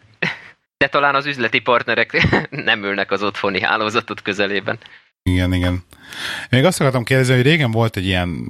[0.81, 2.27] de talán az üzleti partnerek
[2.69, 4.77] nem ülnek az otthoni hálózatot közelében.
[5.23, 5.83] Igen, igen.
[6.49, 8.45] Még azt akartam kérdezni, hogy régen volt egy ilyen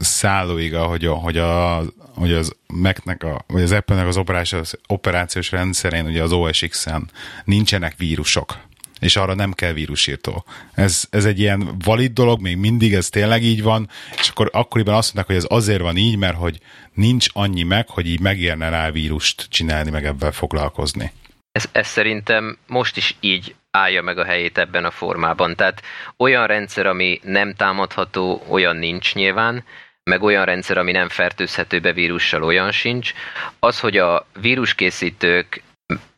[0.00, 1.82] szállóiga, hogy, a, hogy, a,
[2.14, 7.10] hogy az Mac-nek, a, vagy az Apple-nek az operációs, operációs rendszerén, ugye az OS X-en
[7.44, 8.56] nincsenek vírusok
[9.00, 10.44] és arra nem kell vírusírtó.
[10.74, 14.94] Ez, ez egy ilyen valid dolog, még mindig ez tényleg így van, és akkor akkoriban
[14.94, 16.58] azt mondták, hogy ez azért van így, mert hogy
[16.94, 21.12] nincs annyi meg, hogy így megérne rá vírust csinálni, meg ebben foglalkozni.
[21.56, 25.56] Ez, ez szerintem most is így állja meg a helyét ebben a formában.
[25.56, 25.82] Tehát
[26.16, 29.64] olyan rendszer, ami nem támadható, olyan nincs nyilván,
[30.02, 33.12] meg olyan rendszer, ami nem fertőzhető be vírussal, olyan sincs.
[33.58, 35.62] Az, hogy a víruskészítők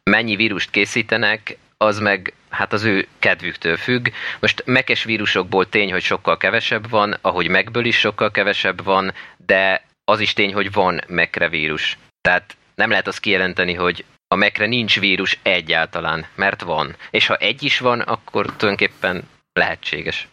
[0.03, 4.09] mennyi vírust készítenek, az meg hát az ő kedvüktől függ.
[4.41, 9.15] Most mekes vírusokból tény, hogy sokkal kevesebb van, ahogy megből is sokkal kevesebb van,
[9.47, 11.99] de az is tény, hogy van mekre vírus.
[12.21, 16.97] Tehát nem lehet azt kijelenteni, hogy a mekre nincs vírus egyáltalán, mert van.
[17.11, 19.23] És ha egy is van, akkor tulajdonképpen
[19.53, 20.29] lehetséges.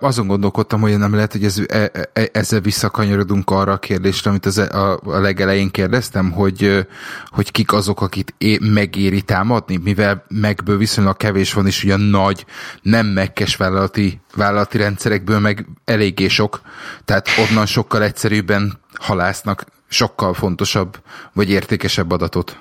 [0.00, 4.46] Azon gondolkodtam, hogy nem lehet, hogy ez, e, e, ezzel visszakanyarodunk arra a kérdésre, amit
[4.46, 6.86] az, e, a, a legelején kérdeztem, hogy,
[7.26, 12.44] hogy kik azok, akit é, megéri támadni, mivel megből viszonylag kevés van, és ugyan nagy,
[12.82, 16.60] nem megkes vállalati, vállalati rendszerekből meg eléggé sok,
[17.04, 20.96] tehát onnan sokkal egyszerűbben halásznak sokkal fontosabb
[21.32, 22.58] vagy értékesebb adatot.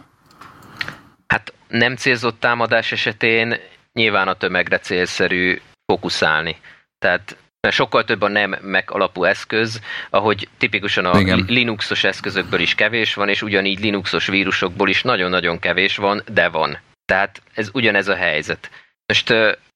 [1.28, 3.60] Hát nem célzott támadás esetén
[3.94, 6.58] nyilván a tömegre célszerű fókuszálni
[7.00, 7.38] tehát
[7.70, 11.46] sokkal több a nem meg alapú eszköz, ahogy tipikusan a Igen.
[11.48, 16.80] Linuxos eszközökből is kevés van, és ugyanígy Linuxos vírusokból is nagyon-nagyon kevés van, de van.
[17.06, 18.70] Tehát ez ugyanez a helyzet.
[19.06, 19.30] Most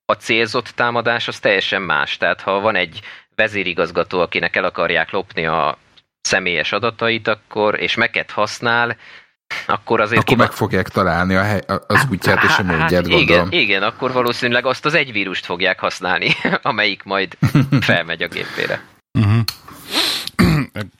[0.06, 2.18] a célzott támadás az teljesen más.
[2.18, 2.99] Tehát ha van egy
[3.36, 5.78] vezérigazgató, akinek el akarják lopni a
[6.22, 8.98] személyes adatait, akkor, és meket használ,
[9.66, 10.22] akkor azért...
[10.22, 13.20] Akkor meg fogják találni a hely, az útját és a módját, hát.
[13.20, 16.30] Igen, igen, akkor valószínűleg azt az egy vírust fogják használni,
[16.62, 17.38] amelyik majd
[17.82, 18.84] felmegy a gépére.
[19.20, 19.44] Uh-huh.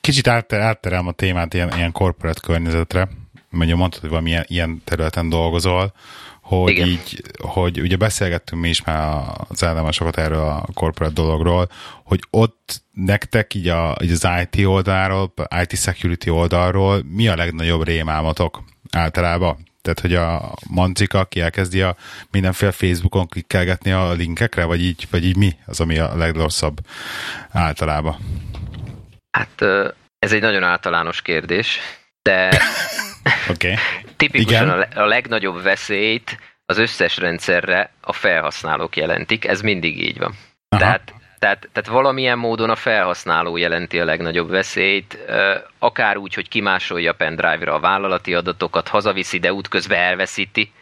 [0.00, 3.08] Kicsit átterem a témát ilyen, ilyen corporate környezetre,
[3.50, 5.92] mert mondtad, hogy valami ilyen, ilyen területen dolgozol,
[6.60, 6.86] hogy Igen.
[6.86, 11.68] így, hogy ugye beszélgettünk mi is már az ellemesokat erről a corporate dologról,
[12.04, 15.32] hogy ott nektek így, a, így az IT oldalról,
[15.62, 19.70] IT security oldalról mi a legnagyobb rémálmatok általában?
[19.82, 21.96] Tehát, hogy a mancika, aki elkezdi a
[22.30, 26.76] mindenféle Facebookon klikkelgetni a linkekre, vagy így, vagy így mi az, ami a legrosszabb
[27.50, 28.16] általában?
[29.30, 29.62] Hát
[30.18, 31.78] ez egy nagyon általános kérdés,
[32.22, 32.48] de
[33.50, 33.74] okay.
[34.16, 34.92] tipikusan Igen.
[34.94, 40.34] a legnagyobb veszélyt az összes rendszerre a felhasználók jelentik, ez mindig így van.
[40.68, 40.80] Aha.
[40.82, 45.18] Tehát tehát, tehát valamilyen módon a felhasználó jelenti a legnagyobb veszélyt,
[45.78, 50.72] akár úgy, hogy kimásolja a pendrive-ra a vállalati adatokat, hazaviszi, de útközben elveszíti,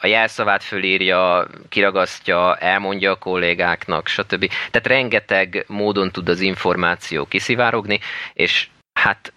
[0.00, 4.48] a jelszavát fölírja, kiragasztja, elmondja a kollégáknak, stb.
[4.70, 8.00] Tehát rengeteg módon tud az információ kiszivárogni,
[8.32, 9.32] és hát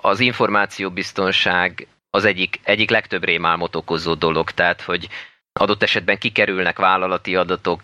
[0.00, 5.08] az információbiztonság az egyik, egyik legtöbb rémálmot okozó dolog, tehát hogy
[5.52, 7.82] adott esetben kikerülnek vállalati adatok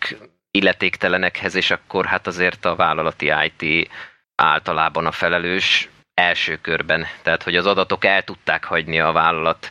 [0.50, 3.90] illetéktelenekhez, és akkor hát azért a vállalati IT
[4.34, 9.70] általában a felelős első körben, tehát hogy az adatok el tudták hagyni a vállalat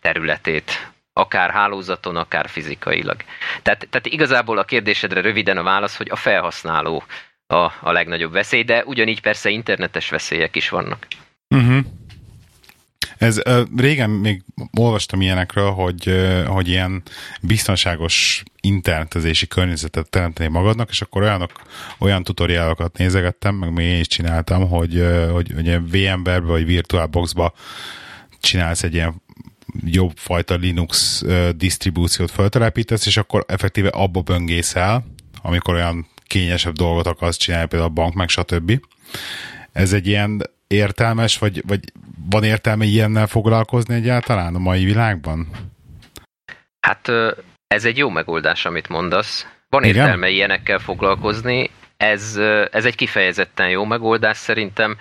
[0.00, 3.16] területét, akár hálózaton, akár fizikailag.
[3.62, 7.02] Tehát, tehát igazából a kérdésedre röviden a válasz, hogy a felhasználó
[7.46, 11.06] a, a legnagyobb veszély, de ugyanígy persze internetes veszélyek is vannak.
[11.48, 11.84] Uh-huh.
[13.18, 13.40] Ez
[13.76, 14.42] régen még
[14.78, 16.10] olvastam ilyenekről, hogy,
[16.46, 17.02] hogy ilyen
[17.40, 21.52] biztonságos internetezési környezetet teremteni magadnak, és akkor olyanok,
[21.98, 27.52] olyan tutoriálokat nézegettem, meg még én is csináltam, hogy, hogy, hogy VMware-be vagy VirtualBox-ba
[28.40, 29.22] csinálsz egy ilyen
[29.84, 31.22] jobb fajta Linux
[31.56, 35.04] disztribúciót feltelepítesz, és akkor effektíve abba böngészel,
[35.42, 38.80] amikor olyan kényesebb dolgot akarsz csinálni, például a bank, meg stb.
[39.72, 41.80] Ez egy ilyen értelmes, vagy, vagy
[42.30, 45.48] van értelme ilyennel foglalkozni egyáltalán a mai világban?
[46.80, 47.10] Hát
[47.66, 49.46] ez egy jó megoldás, amit mondasz.
[49.68, 49.96] Van Igen?
[49.96, 52.36] értelme ilyenekkel foglalkozni, ez,
[52.70, 54.96] ez egy kifejezetten jó megoldás szerintem.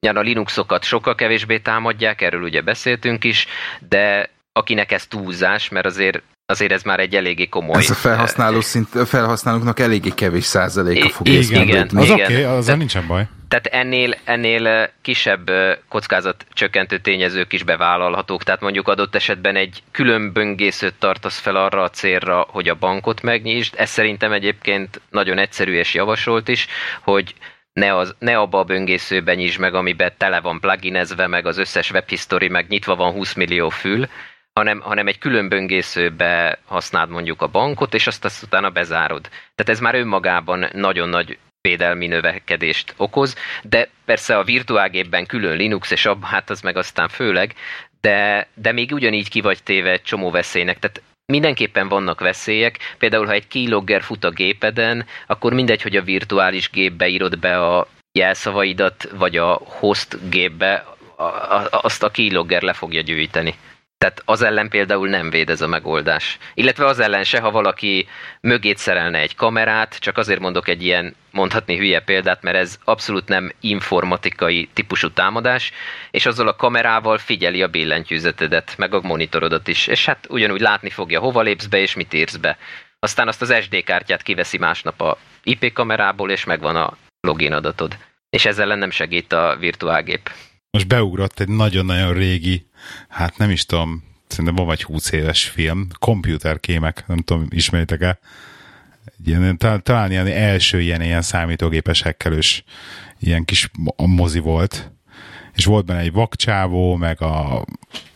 [0.00, 3.46] Nyilván a Linuxokat sokkal kevésbé támadják, erről ugye beszéltünk is,
[3.88, 7.76] de akinek ez túlzás, mert azért azért ez már egy eléggé komoly...
[7.76, 12.42] Ez a felhasználó szint, a felhasználóknak eléggé kevés százaléka fog igen, igen, Az oké, okay,
[12.42, 13.26] azzal nincsen baj.
[13.48, 15.50] Tehát ennél, ennél kisebb
[15.88, 21.82] kockázat csökkentő tényezők is bevállalhatók, tehát mondjuk adott esetben egy külön böngészőt tartasz fel arra
[21.82, 23.74] a célra, hogy a bankot megnyisd.
[23.76, 26.66] Ez szerintem egyébként nagyon egyszerű és javasolt is,
[27.02, 27.34] hogy
[27.72, 31.90] ne, az, ne abba a böngészőben nyisd meg, amiben tele van pluginezve, meg az összes
[31.90, 34.08] webhistory, meg nyitva van 20 millió fül,
[34.56, 39.22] hanem, hanem egy külön böngészőbe használd mondjuk a bankot, és azt, azt utána bezárod.
[39.28, 45.90] Tehát ez már önmagában nagyon nagy védelmi növekedést okoz, de persze a virtuálgépben külön Linux
[45.90, 47.54] és ab, hát az meg aztán főleg,
[48.00, 50.78] de, de még ugyanígy ki vagy téve egy csomó veszélynek.
[50.78, 51.02] Tehát
[51.32, 56.70] mindenképpen vannak veszélyek, például ha egy keylogger fut a gépeden, akkor mindegy, hogy a virtuális
[56.70, 60.86] gépbe írod be a jelszavaidat, vagy a host gépbe,
[61.70, 63.54] azt a keylogger le fogja gyűjteni.
[63.98, 66.38] Tehát az ellen például nem véd ez a megoldás.
[66.54, 68.08] Illetve az ellen se, ha valaki
[68.40, 73.28] mögét szerelne egy kamerát, csak azért mondok egy ilyen mondhatni hülye példát, mert ez abszolút
[73.28, 75.72] nem informatikai típusú támadás,
[76.10, 80.90] és azzal a kamerával figyeli a billentyűzetedet, meg a monitorodat is, és hát ugyanúgy látni
[80.90, 82.58] fogja, hova lépsz be, és mit írsz be.
[82.98, 87.96] Aztán azt az SD kártyát kiveszi másnap a IP kamerából, és megvan a login adatod.
[88.30, 90.30] És ezzel nem segít a virtuálgép.
[90.76, 92.66] Most beugrott egy nagyon-nagyon régi
[93.08, 98.18] hát nem is tudom, szerintem van vagy 20 éves film, komputerkémek, nem tudom, ismeritek-e?
[99.24, 102.64] Ilyen, talán ilyen első ilyen, ilyen számítógépes hekkelős
[103.18, 104.90] ilyen kis mozi volt,
[105.54, 107.64] és volt benne egy vakcsávó, meg a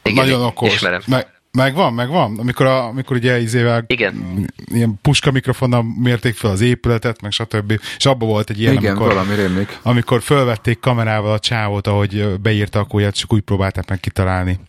[0.02, 1.00] Igen, nagyon okos, ismerem.
[1.06, 2.38] meg, Megvan, megvan.
[2.38, 4.44] Amikor, a, amikor ugye izével Igen.
[4.66, 7.80] ilyen puska mikrofonnal mérték fel az épületet, meg stb.
[7.96, 9.78] És abban volt egy ilyen, Igen, amikor, valami rémlik.
[9.82, 14.60] amikor fölvették kamerával a csávót, ahogy beírta a kóját, csak úgy próbálták meg kitalálni,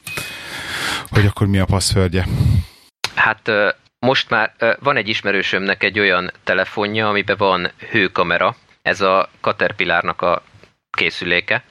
[1.10, 2.28] hogy akkor mi a passzföldje.
[3.16, 3.52] Hát
[4.00, 10.44] most már van egy ismerősömnek egy olyan telefonja, amiben van hőkamera, ez a Caterpillarnak a
[10.98, 11.64] készüléke.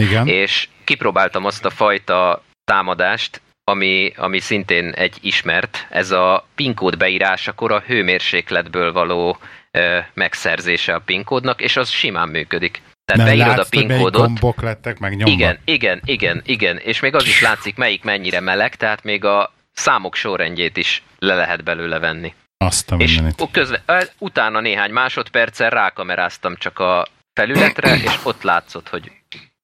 [0.00, 0.26] Igen.
[0.26, 3.40] És kipróbáltam azt a fajta támadást,
[3.72, 9.38] ami, ami szintén egy ismert, ez a PIN kód beírásakor a hőmérsékletből való
[9.70, 12.82] ö, megszerzése a PIN kódnak, és az simán működik.
[13.04, 14.26] Tehát Mert beírod látsz, a PIN kódot.
[14.26, 15.32] gombok lettek meg nyomva.
[15.32, 19.52] Igen, igen, igen, igen, és még az is látszik, melyik mennyire meleg, tehát még a
[19.72, 22.34] számok sorrendjét is le lehet belőle venni.
[22.56, 23.20] Azt a és
[23.50, 23.82] közve,
[24.18, 29.10] utána néhány másodperccel rákameráztam csak a felületre, és ott látszott, hogy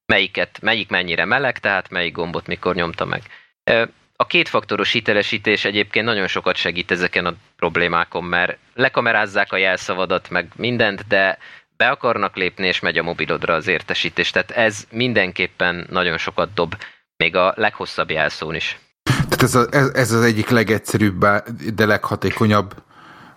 [0.07, 3.23] melyiket, melyik mennyire meleg, tehát melyik gombot mikor nyomta meg.
[4.17, 10.49] A kétfaktoros hitelesítés egyébként nagyon sokat segít ezeken a problémákon, mert lekamerázzák a jelszavadat, meg
[10.57, 11.39] mindent, de
[11.77, 14.31] be akarnak lépni, és megy a mobilodra az értesítés.
[14.31, 16.75] Tehát ez mindenképpen nagyon sokat dob,
[17.17, 18.79] még a leghosszabb jelszón is.
[19.03, 21.27] Tehát ez, a, ez, ez az egyik legegyszerűbb,
[21.75, 22.75] de leghatékonyabb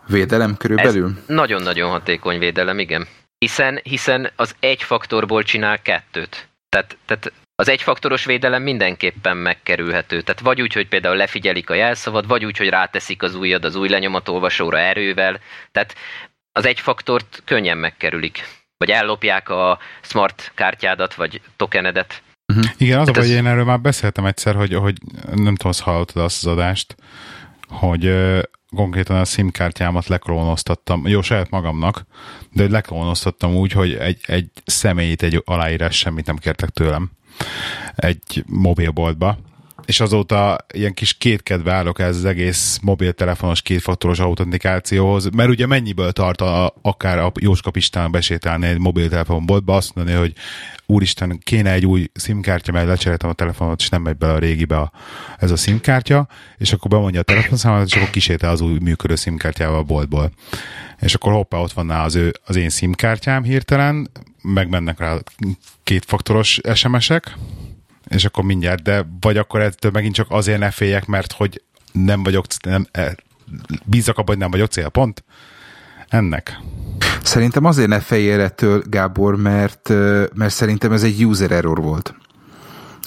[0.07, 1.11] védelem körülbelül?
[1.27, 3.07] Nagyon-nagyon hatékony védelem, igen.
[3.37, 6.47] Hiszen, hiszen az egy faktorból csinál kettőt.
[6.69, 10.21] Tehát, tehát az egyfaktoros védelem mindenképpen megkerülhető.
[10.21, 13.75] Tehát vagy úgy, hogy például lefigyelik a jelszavad, vagy úgy, hogy ráteszik az ujjad az
[13.75, 15.39] új lenyomatolvasóra erővel.
[15.71, 15.95] Tehát
[16.51, 18.43] az egyfaktort könnyen megkerülik.
[18.77, 22.21] Vagy ellopják a smart kártyádat, vagy tokenedet.
[22.53, 22.65] Uh-huh.
[22.77, 23.29] Igen, az a baj, ez...
[23.29, 24.95] én erről már beszéltem egyszer, hogy, hogy
[25.25, 26.95] nem tudom, hogy hallottad azt az adást,
[27.67, 28.41] hogy uh,
[28.75, 32.05] konkrétan a SIM kártyámat leklónoztattam, jó, saját magamnak,
[32.51, 37.11] de leklónoztattam úgy, hogy egy, egy személyit, egy aláírás semmit nem kértek tőlem
[37.95, 39.37] egy mobilboltba,
[39.85, 46.11] és azóta ilyen kis kétkedve állok ez az egész mobiltelefonos kétfaktoros autentikációhoz, mert ugye mennyiből
[46.11, 50.33] tart a, akár a Jóska Pistán besétálni egy mobiltelefonboltba, azt mondani, hogy
[50.85, 54.77] úristen, kéne egy új SIM-kártya, mert lecseréltem a telefonot, és nem megy bele a régibe
[54.77, 54.91] a,
[55.37, 56.27] ez a SIM-kártya,
[56.57, 60.31] és akkor bemondja a telefonszámot, és akkor kisétál az új működő SIM-kártyával a boltból.
[60.99, 64.09] És akkor hoppá, ott van az, ő, az én SIM-kártyám hirtelen,
[64.41, 65.17] megmennek rá
[65.83, 67.35] kétfaktoros SMS-ek,
[68.11, 72.23] és akkor mindjárt, de vagy akkor ettől megint csak azért ne féljek, mert hogy nem
[72.23, 73.15] vagyok, nem, e,
[73.85, 75.23] bízok abban, hogy nem vagyok célpont
[76.07, 76.59] ennek.
[77.23, 79.89] Szerintem azért ne féljél ettől, Gábor, mert,
[80.33, 82.15] mert szerintem ez egy user error volt.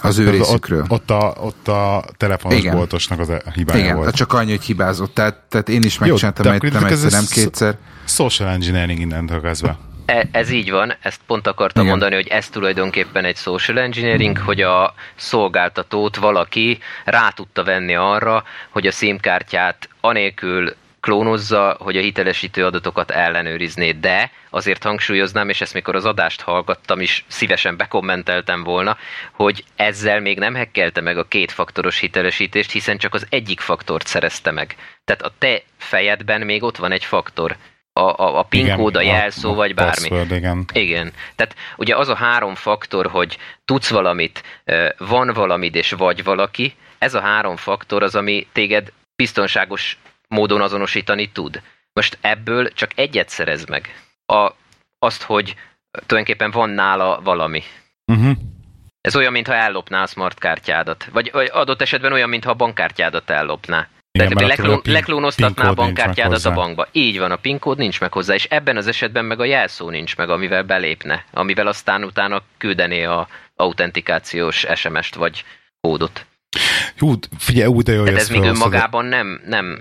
[0.00, 0.84] Az ő részükről.
[0.88, 2.76] Ott, ott, a, ott a telefonos Igen.
[2.76, 4.14] boltosnak az hibája Igen, volt.
[4.14, 5.14] csak annyi, hogy hibázott.
[5.14, 7.78] Tehát, tehát én is megcsináltam, egy, nem egyszer, nem kétszer.
[8.04, 9.78] Social engineering innentől kezdve.
[10.06, 11.96] E, ez így van, ezt pont akartam Igen.
[11.96, 18.44] mondani, hogy ez tulajdonképpen egy social engineering, hogy a szolgáltatót valaki rá tudta venni arra,
[18.70, 25.74] hogy a SIM-kártyát anélkül klónozza, hogy a hitelesítő adatokat ellenőrizné, de azért hangsúlyoznám, és ezt
[25.74, 28.96] mikor az adást hallgattam is szívesen bekommenteltem volna,
[29.32, 34.50] hogy ezzel még nem hekkelte meg a kétfaktoros hitelesítést, hiszen csak az egyik faktort szerezte
[34.50, 34.76] meg.
[35.04, 37.56] Tehát a te fejedben még ott van egy faktor,
[37.96, 40.08] a, a, a PIN kód, a jelszó, a, vagy bármi.
[40.08, 40.64] Password, igen.
[40.72, 41.12] igen.
[41.36, 44.42] Tehát ugye az a három faktor, hogy tudsz valamit,
[44.98, 51.30] van valamid és vagy valaki, ez a három faktor az, ami téged biztonságos módon azonosítani
[51.30, 51.62] tud.
[51.92, 54.02] Most ebből csak egyet szerez meg.
[54.26, 54.50] A,
[54.98, 55.54] azt, hogy
[55.90, 57.62] tulajdonképpen van nála valami.
[58.12, 58.36] Uh-huh.
[59.00, 61.04] Ez olyan, mintha ellopná a smart kártyádat.
[61.12, 63.88] Vagy, vagy adott esetben olyan, mintha a bankkártyádat ellopná.
[64.18, 66.88] Igen, Tehát leklón, pin, leklónoztatná a bankkártyádat a bankba.
[66.92, 69.90] Így van, a PIN kód nincs meg hozzá, és ebben az esetben meg a jelszó
[69.90, 75.44] nincs meg, amivel belépne, amivel aztán utána küldené a autentikációs SMS-t vagy
[75.80, 76.26] kódot.
[76.98, 79.78] Jó, figyelj, úgy de jó, ez még önmagában nem, nem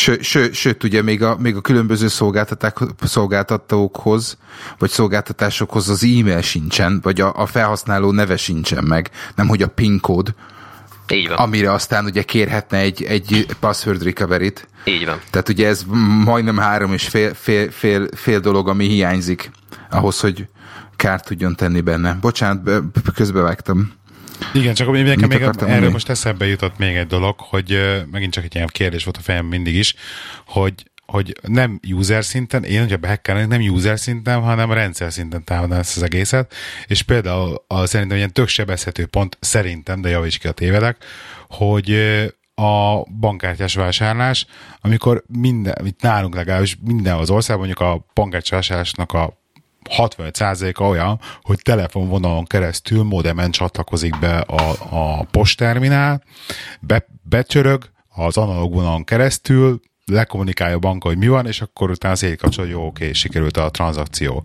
[0.00, 2.06] Ső, ső, sőt, ugye még a, még a különböző
[2.98, 4.38] szolgáltatókhoz,
[4.78, 9.68] vagy szolgáltatásokhoz az e-mail sincsen, vagy a, a felhasználó neve sincsen meg, nem hogy a
[9.68, 10.34] PIN kód,
[11.12, 11.36] így van.
[11.36, 14.68] Amire aztán ugye kérhetne egy, egy password recovery-t.
[14.84, 15.20] Így van.
[15.30, 15.84] Tehát ugye ez
[16.24, 19.50] majdnem három és fél, fél, fél, fél dolog, ami hiányzik
[19.90, 20.46] ahhoz, hogy
[20.96, 22.18] kárt tudjon tenni benne.
[22.20, 22.82] Bocsánat,
[23.14, 23.92] közbevágtam.
[24.52, 25.88] Igen, csak még nekem még erről mondani?
[25.88, 27.78] most eszembe jutott még egy dolog, hogy
[28.10, 29.94] megint csak egy ilyen kérdés volt a fejem mindig is,
[30.46, 30.72] hogy
[31.06, 35.96] hogy nem user szinten, én, hogyha behekkelnek, nem user szinten, hanem rendszer szinten támadnám ezt
[35.96, 36.54] az egészet,
[36.86, 41.04] és például a, szerintem ilyen tök sebezhető pont, szerintem, de javíts ki a tévedek,
[41.48, 41.90] hogy
[42.54, 44.46] a bankkártyás vásárlás,
[44.80, 49.44] amikor minden, itt nálunk legalábbis minden az országban, mondjuk a bankkártyás vásárlásnak a
[49.96, 56.22] 65%-a olyan, hogy telefonvonalon keresztül modemen csatlakozik be a, a postterminál,
[56.80, 62.14] be, becsörög az analóg vonalon keresztül, lekommunikálja a banka, hogy mi van, és akkor utána
[62.14, 64.44] az kapcsol, hogy jó, oké, sikerült a tranzakció.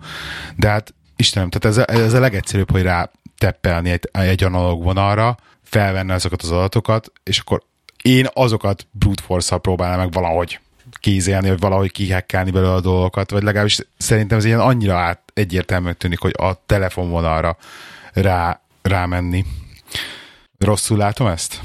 [0.56, 5.38] De hát Istenem, tehát ez ez a legegyszerűbb, hogy rá teppelni egy, egy analóg vonalra,
[5.64, 7.64] felvenni azokat az adatokat, és akkor
[8.02, 10.60] én azokat brute force-szal próbálnám meg valahogy
[11.00, 15.98] kézelni, vagy valahogy kihekkelni belőle a dolgokat, vagy legalábbis szerintem ez ilyen annyira át egyértelműen
[15.98, 17.58] tűnik, hogy a telefonvonalra
[18.14, 19.46] rá, rámenni.
[20.58, 21.60] Rosszul látom ezt?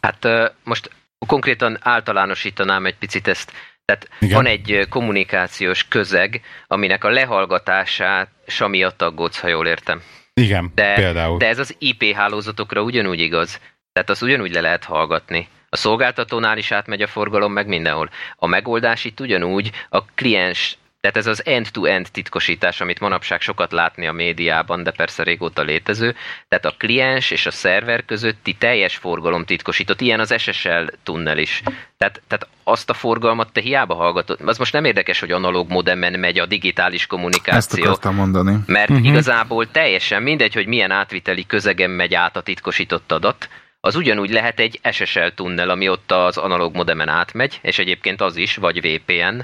[0.00, 0.26] Hát
[0.64, 0.90] most
[1.26, 3.52] konkrétan általánosítanám egy picit ezt.
[3.84, 4.34] Tehát Igen.
[4.34, 8.28] van egy kommunikációs közeg, aminek a lehallgatását
[8.68, 10.02] miatt aggódsz, ha jól értem.
[10.34, 11.38] Igen, de, például.
[11.38, 13.60] De ez az IP hálózatokra ugyanúgy igaz.
[13.92, 15.48] Tehát azt ugyanúgy le lehet hallgatni.
[15.68, 18.10] A szolgáltatónál is átmegy a forgalom, meg mindenhol.
[18.36, 24.06] A megoldás itt ugyanúgy a kliens tehát ez az end-to-end titkosítás, amit manapság sokat látni
[24.06, 26.14] a médiában, de persze régóta létező.
[26.48, 30.00] Tehát a kliens és a szerver közötti teljes forgalom titkosított.
[30.00, 31.62] Ilyen az SSL tunnel is.
[31.98, 34.40] Tehát, tehát azt a forgalmat te hiába hallgatod.
[34.44, 37.78] Az most nem érdekes, hogy analóg modemen megy a digitális kommunikáció.
[37.78, 38.56] Ezt akartam mondani.
[38.66, 39.06] Mert uh-huh.
[39.06, 43.48] igazából teljesen mindegy, hogy milyen átviteli közegen megy át a titkosított adat,
[43.80, 48.36] az ugyanúgy lehet egy SSL tunnel, ami ott az analóg modemen átmegy, és egyébként az
[48.36, 49.40] is, vagy VPN,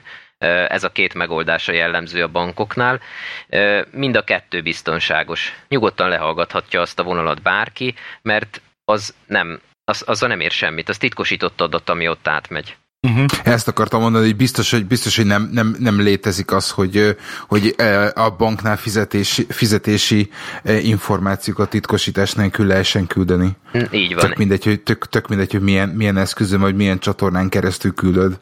[0.68, 3.00] ez a két megoldása jellemző a bankoknál.
[3.90, 5.52] Mind a kettő biztonságos.
[5.68, 10.88] Nyugodtan lehallgathatja azt a vonalat bárki, mert az nem, az, azzal nem ér semmit.
[10.88, 12.76] Az titkosított adat, ami ott átmegy.
[13.08, 13.24] Uh-huh.
[13.42, 17.16] Ezt akartam mondani, hogy biztos, hogy, biztos, hogy nem, nem, nem létezik az, hogy,
[17.48, 17.74] hogy
[18.14, 20.30] a banknál fizetési, fizetési
[20.64, 23.56] információkat titkosítás nélkül lehessen küldeni.
[23.90, 24.26] Így van.
[24.26, 28.38] Tök mindegy, hogy, tök, tök mindegy, hogy milyen, milyen eszközön vagy milyen csatornán keresztül küldöd.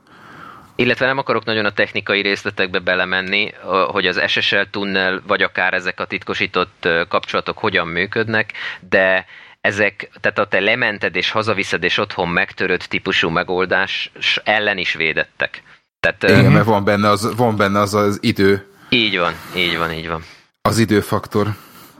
[0.80, 3.52] Illetve nem akarok nagyon a technikai részletekbe belemenni,
[3.88, 8.52] hogy az SSL tunnel, vagy akár ezek a titkosított kapcsolatok hogyan működnek,
[8.88, 9.26] de
[9.60, 14.12] ezek, tehát a te lemented és hazaviszed és otthon megtörött típusú megoldás
[14.44, 15.62] ellen is védettek.
[16.00, 18.66] Tehát, Igen, uh, mert van benne, az, van benne az az idő.
[18.88, 20.22] Így van, így van, így van.
[20.62, 21.46] Az időfaktor.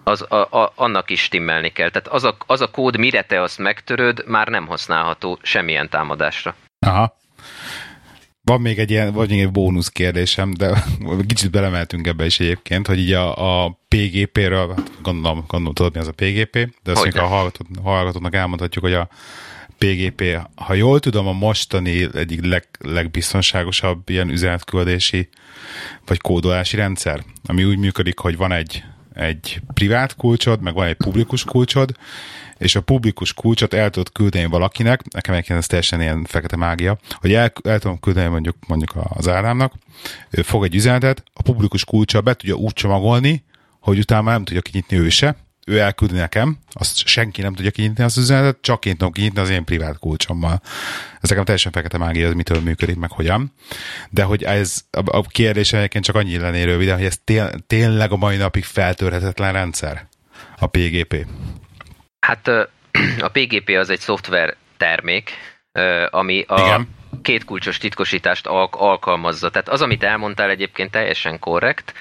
[0.05, 1.91] Az, a, a, annak is stimmelni kell.
[1.91, 6.55] Tehát az a, az a kód, mire te azt megtöröd, már nem használható semmilyen támadásra.
[6.87, 7.19] Aha.
[8.51, 10.85] Van még egy ilyen, vagy még egy bónusz kérdésem, de
[11.27, 16.01] kicsit belemeltünk ebbe is egyébként, hogy így a, a PGP-ről, hát gondolom, gondolom tudod, mi
[16.01, 17.49] az a PGP, de azt még a
[17.83, 19.09] hallgatóknak elmondhatjuk, hogy a
[19.79, 25.29] PGP, ha jól tudom, a mostani egyik leg, legbiztonságosabb ilyen üzenetküldési
[26.07, 28.85] vagy kódolási rendszer, ami úgy működik, hogy van egy,
[29.15, 31.93] egy privát kulcsod, meg van egy publikus kulcsod,
[32.61, 36.99] és a publikus kulcsot el tudod küldeni valakinek, nekem egyébként ez teljesen ilyen fekete mágia,
[37.15, 39.73] hogy el, el tudom küldeni mondjuk, mondjuk az árámnak,
[40.31, 43.45] ő fog egy üzenetet, a publikus kulcsa be tudja úgy csomagolni,
[43.81, 45.37] hogy utána nem tudja kinyitni ő se,
[45.67, 49.49] ő elküldi nekem, azt senki nem tudja kinyitni az üzenetet, csak én tudom kinyitni az
[49.49, 50.63] én privát kulcsommal.
[51.21, 53.53] Ez nekem teljesen fekete mágia, ez mitől működik, meg hogyan.
[54.11, 58.17] De hogy ez a kérdés egyébként csak annyi lenné rövid, hogy ez tél, tényleg a
[58.17, 60.09] mai napig feltörhetetlen rendszer,
[60.59, 61.27] a PGP.
[62.21, 62.49] Hát
[63.27, 65.31] a PGP az egy szoftver termék,
[66.11, 66.89] ami a, Igen.
[67.23, 69.51] két kulcsos titkosítást alk- alkalmazza.
[69.51, 71.95] Tehát az, amit elmondtál egyébként teljesen korrekt.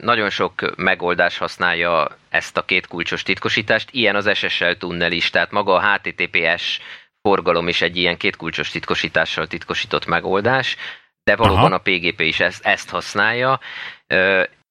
[0.00, 5.50] Nagyon sok megoldás használja ezt a két kulcsos titkosítást, ilyen az SSL tunnel is, tehát
[5.50, 6.80] maga a HTTPS
[7.22, 10.76] forgalom is egy ilyen két kulcsos titkosítással titkosított megoldás,
[11.24, 11.74] de valóban Aha.
[11.74, 13.60] a PGP is ezt, ezt használja.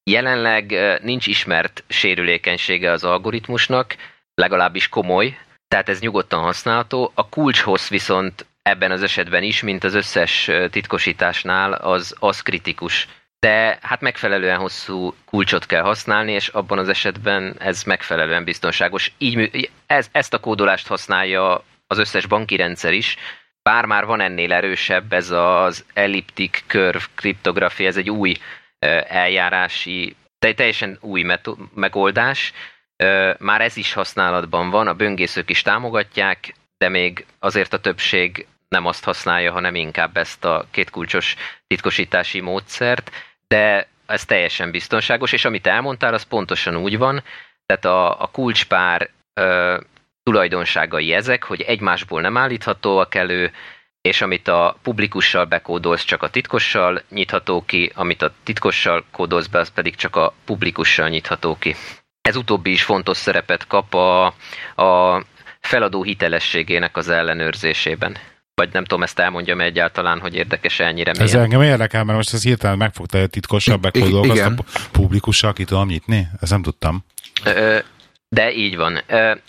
[0.04, 3.96] Jelenleg nincs ismert sérülékenysége az algoritmusnak,
[4.36, 7.12] legalábbis komoly, tehát ez nyugodtan használható.
[7.14, 13.08] A kulcshossz viszont ebben az esetben is, mint az összes titkosításnál, az, az kritikus.
[13.38, 19.12] De hát megfelelően hosszú kulcsot kell használni, és abban az esetben ez megfelelően biztonságos.
[19.18, 23.16] Így ez, ezt a kódolást használja az összes banki rendszer is,
[23.62, 28.36] bár már van ennél erősebb, ez az elliptic curve kriptografia, ez egy új
[29.08, 31.26] eljárási, teljesen új
[31.74, 32.52] megoldás,
[33.38, 38.86] már ez is használatban van, a böngészők is támogatják, de még azért a többség nem
[38.86, 41.36] azt használja, hanem inkább ezt a kétkulcsos
[41.66, 43.10] titkosítási módszert,
[43.48, 47.22] de ez teljesen biztonságos, és amit elmondtál, az pontosan úgy van,
[47.66, 49.78] tehát a, a kulcspár ö,
[50.22, 53.52] tulajdonságai ezek, hogy egymásból nem állíthatóak elő,
[54.00, 59.58] és amit a publikussal bekódolsz, csak a titkossal nyitható ki, amit a titkossal kódolsz be,
[59.58, 61.74] az pedig csak a publikussal nyitható ki.
[62.26, 64.24] Ez utóbbi is fontos szerepet kap a,
[64.82, 65.22] a
[65.60, 68.16] feladó hitelességének az ellenőrzésében.
[68.54, 72.42] Vagy nem tudom, ezt elmondjam egyáltalán, hogy érdekes ennyire Ez engem érdekel, mert most ez
[72.42, 74.54] hirtelen megfogta a titkosabb bekódolok, azt a
[74.92, 76.28] publikussal ki tudom nyitni?
[76.40, 77.04] Ezt nem tudtam.
[77.44, 77.78] Ö,
[78.28, 79.00] de így van.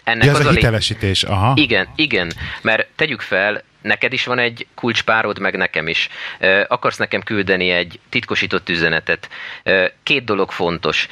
[0.03, 1.53] Ennek ja, ez az a hitelesítés, aha.
[1.55, 6.09] Igen, igen, mert tegyük fel, neked is van egy kulcspárod, meg nekem is.
[6.67, 9.29] Akarsz nekem küldeni egy titkosított üzenetet.
[10.03, 11.07] Két dolog fontos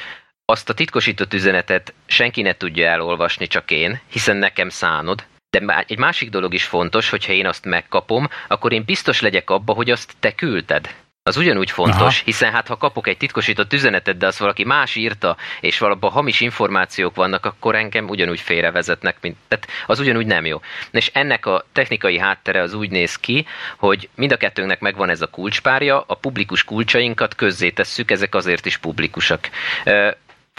[0.48, 5.24] azt a titkosított üzenetet senki ne tudja elolvasni, csak én, hiszen nekem szánod.
[5.50, 9.72] De egy másik dolog is fontos, hogyha én azt megkapom, akkor én biztos legyek abba,
[9.72, 10.94] hogy azt te küldted.
[11.22, 12.24] Az ugyanúgy fontos, Aha.
[12.24, 16.40] hiszen hát ha kapok egy titkosított üzenetet, de azt valaki más írta, és valabban hamis
[16.40, 20.60] információk vannak, akkor engem ugyanúgy félrevezetnek, mint, tehát az ugyanúgy nem jó.
[20.90, 25.22] És ennek a technikai háttere az úgy néz ki, hogy mind a kettőnknek megvan ez
[25.22, 29.48] a kulcspárja, a publikus kulcsainkat közzétesszük, ezek azért is publikusak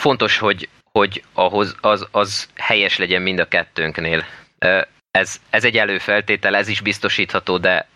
[0.02, 4.26] fontos, hogy, hogy ahhoz az, az helyes legyen mind a kettőnknél.
[5.12, 7.88] Ez, ez egy előfeltétel, ez is biztosítható, de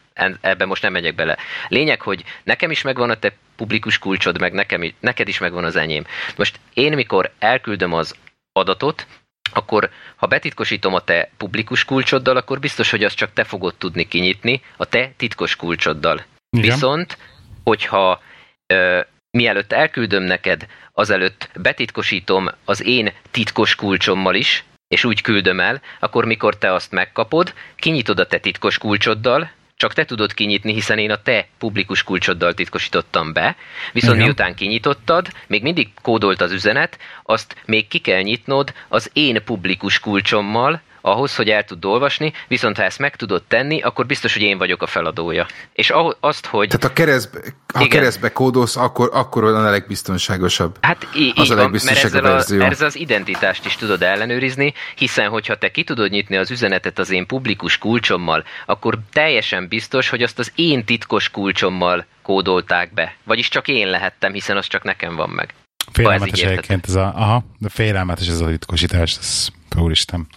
[0.42, 1.38] ebben most nem megyek bele.
[1.68, 5.76] Lényeg, hogy nekem is megvan a te publikus kulcsod, meg nekem, neked is megvan az
[5.76, 6.06] enyém.
[6.36, 8.16] Most én, mikor elküldöm az
[8.54, 9.08] adatot,
[9.54, 14.08] akkor ha betitkosítom a te publikus kulcsoddal, akkor biztos, hogy azt csak te fogod tudni
[14.08, 16.24] kinyitni a te titkos kulcsoddal.
[16.50, 16.70] Igen.
[16.70, 17.18] Viszont,
[17.64, 18.22] hogyha
[18.68, 25.82] ö, mielőtt elküldöm neked, azelőtt betitkosítom az én titkos kulcsommal is, és úgy küldöm el,
[26.00, 30.98] akkor mikor te azt megkapod, kinyitod a te titkos kulcsoddal, csak te tudod kinyitni, hiszen
[30.98, 33.56] én a te publikus kulcsoddal titkosítottam be,
[33.94, 34.26] viszont Igen.
[34.26, 40.00] miután kinyitottad, még mindig kódolt az üzenet, azt még ki kell nyitnod az én publikus
[40.00, 44.42] kulcsommal, ahhoz, hogy el tud olvasni, viszont ha ezt meg tudod tenni, akkor biztos, hogy
[44.42, 45.48] én vagyok a feladója.
[45.74, 46.68] És azt, hogy...
[46.68, 47.40] Tehát a keresztbe,
[47.74, 47.90] ha igen.
[47.90, 50.78] keresztbe kódolsz, akkor, akkor olyan a legbiztonságosabb.
[50.82, 54.74] Hát í- az így a van, mert ezzel, a, ezzel az identitást is tudod ellenőrizni,
[54.96, 60.10] hiszen hogyha te ki tudod nyitni az üzenetet az én publikus kulcsommal, akkor teljesen biztos,
[60.10, 63.16] hogy azt az én titkos kulcsommal kódolták be.
[63.24, 65.54] Vagyis csak én lehettem, hiszen az csak nekem van meg.
[65.92, 69.48] Félelmetes egyébként ez a, aha, de félelmetes ez a titkosítás, ez
[69.80, 70.28] úristen.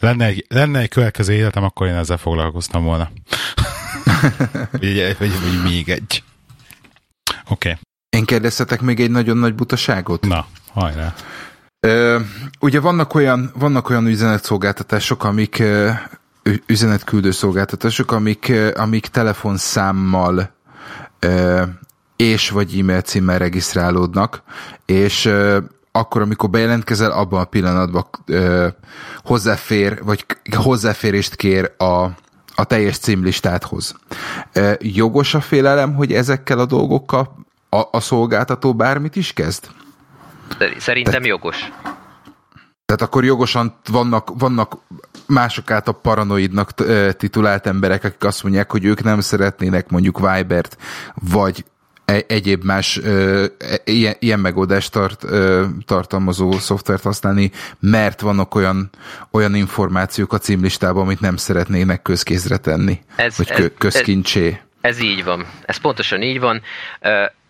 [0.00, 3.10] Lenne egy, lenne egy következő életem, akkor én ezzel foglalkoztam volna.
[4.70, 6.22] vagy, vagy, vagy még egy.
[7.48, 7.68] Oké.
[7.68, 7.80] Okay.
[8.08, 10.26] Én kérdezhetek még egy nagyon nagy butaságot?
[10.26, 11.14] Na, hajrá.
[11.80, 12.20] Ö,
[12.60, 15.62] ugye vannak olyan, vannak olyan üzenetszolgáltatások, amik
[16.66, 20.54] üzenetküldő szolgáltatások, amik, amik telefonszámmal
[21.18, 21.62] ö,
[22.16, 24.42] és vagy e-mail címmel regisztrálódnak,
[24.86, 25.30] és
[25.92, 28.68] akkor, amikor bejelentkezel, abban a pillanatban ö,
[29.24, 30.26] hozzáfér, vagy
[30.56, 32.04] hozzáférést kér a,
[32.54, 33.94] a teljes címlistádhoz.
[34.52, 37.38] Ö, jogos a félelem, hogy ezekkel a dolgokkal
[37.68, 39.64] a, a szolgáltató bármit is kezd?
[40.78, 41.72] Szerintem Tehát, jogos.
[42.84, 44.76] Tehát akkor jogosan vannak, vannak
[45.26, 46.74] mások át a paranoidnak
[47.16, 50.76] titulált emberek, akik azt mondják, hogy ők nem szeretnének mondjuk Vibert,
[51.14, 51.64] vagy
[52.26, 57.50] egyéb más ö, e, ilyen, ilyen megoldást tart, ö, tartalmazó szoftvert használni,
[57.80, 58.90] mert vannak olyan,
[59.30, 64.46] olyan információk a címlistában, amit nem szeretnének közkézre tenni, ez, vagy ez, közkincsé.
[64.48, 65.46] Ez, ez így van.
[65.64, 66.62] Ez pontosan így van.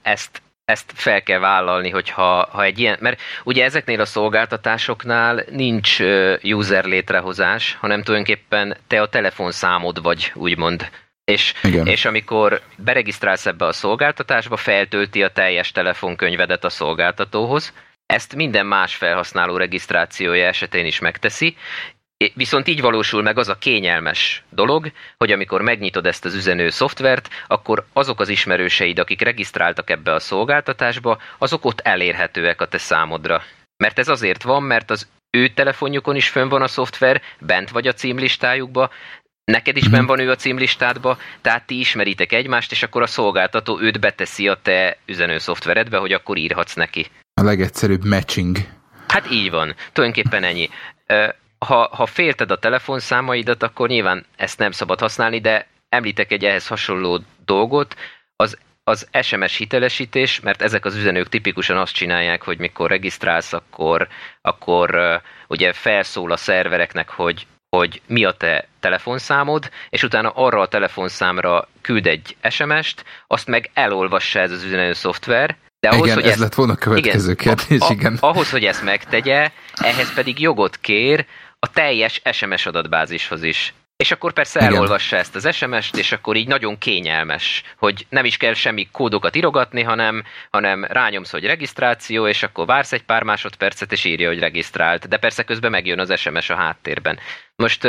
[0.02, 5.98] Ezt ezt fel kell vállalni, hogyha ha egy ilyen, mert ugye ezeknél a szolgáltatásoknál nincs
[6.42, 10.90] user létrehozás, hanem tulajdonképpen te a telefonszámod vagy, úgymond
[11.30, 11.54] És,
[11.84, 17.72] és amikor beregisztrálsz ebbe a szolgáltatásba, feltölti a teljes telefonkönyvedet a szolgáltatóhoz,
[18.06, 21.56] ezt minden más felhasználó regisztrációja esetén is megteszi,
[22.34, 27.28] Viszont így valósul meg az a kényelmes dolog, hogy amikor megnyitod ezt az üzenő szoftvert,
[27.46, 33.42] akkor azok az ismerőseid, akik regisztráltak ebbe a szolgáltatásba, azok ott elérhetőek a te számodra.
[33.76, 37.86] Mert ez azért van, mert az ő telefonjukon is fönn van a szoftver, bent vagy
[37.86, 38.90] a címlistájukba,
[39.50, 43.80] neked is benn van ő a címlistádba, tehát ti ismeritek egymást, és akkor a szolgáltató
[43.80, 47.06] őt beteszi a te üzenő szoftveredbe, hogy akkor írhatsz neki.
[47.34, 48.56] A legegyszerűbb matching.
[49.08, 50.68] Hát így van, tulajdonképpen ennyi
[51.66, 56.66] ha, ha félted a telefonszámaidat, akkor nyilván ezt nem szabad használni, de említek egy ehhez
[56.66, 57.94] hasonló dolgot,
[58.36, 64.08] az az SMS hitelesítés, mert ezek az üzenők tipikusan azt csinálják, hogy mikor regisztrálsz, akkor,
[64.40, 70.68] akkor ugye felszól a szervereknek, hogy, hogy mi a te telefonszámod, és utána arra a
[70.68, 76.24] telefonszámra küld egy SMS-t, azt meg elolvassa ez az üzenő szoftver, de ahhoz, igen, hogy
[76.24, 78.16] ez ezt, lett volna a következő igen, kérdés, a, igen.
[78.20, 81.26] Ahhoz, hogy ezt megtegye, ehhez pedig jogot kér
[81.58, 83.74] a teljes SMS adatbázishoz is.
[84.00, 84.72] És akkor persze Igen.
[84.72, 89.34] elolvassa ezt az SMS-t, és akkor így nagyon kényelmes, hogy nem is kell semmi kódokat
[89.34, 94.38] irogatni, hanem, hanem rányomsz, hogy regisztráció, és akkor vársz egy pár másodpercet, és írja, hogy
[94.38, 95.08] regisztrált.
[95.08, 97.18] De persze közben megjön az SMS a háttérben.
[97.56, 97.88] Most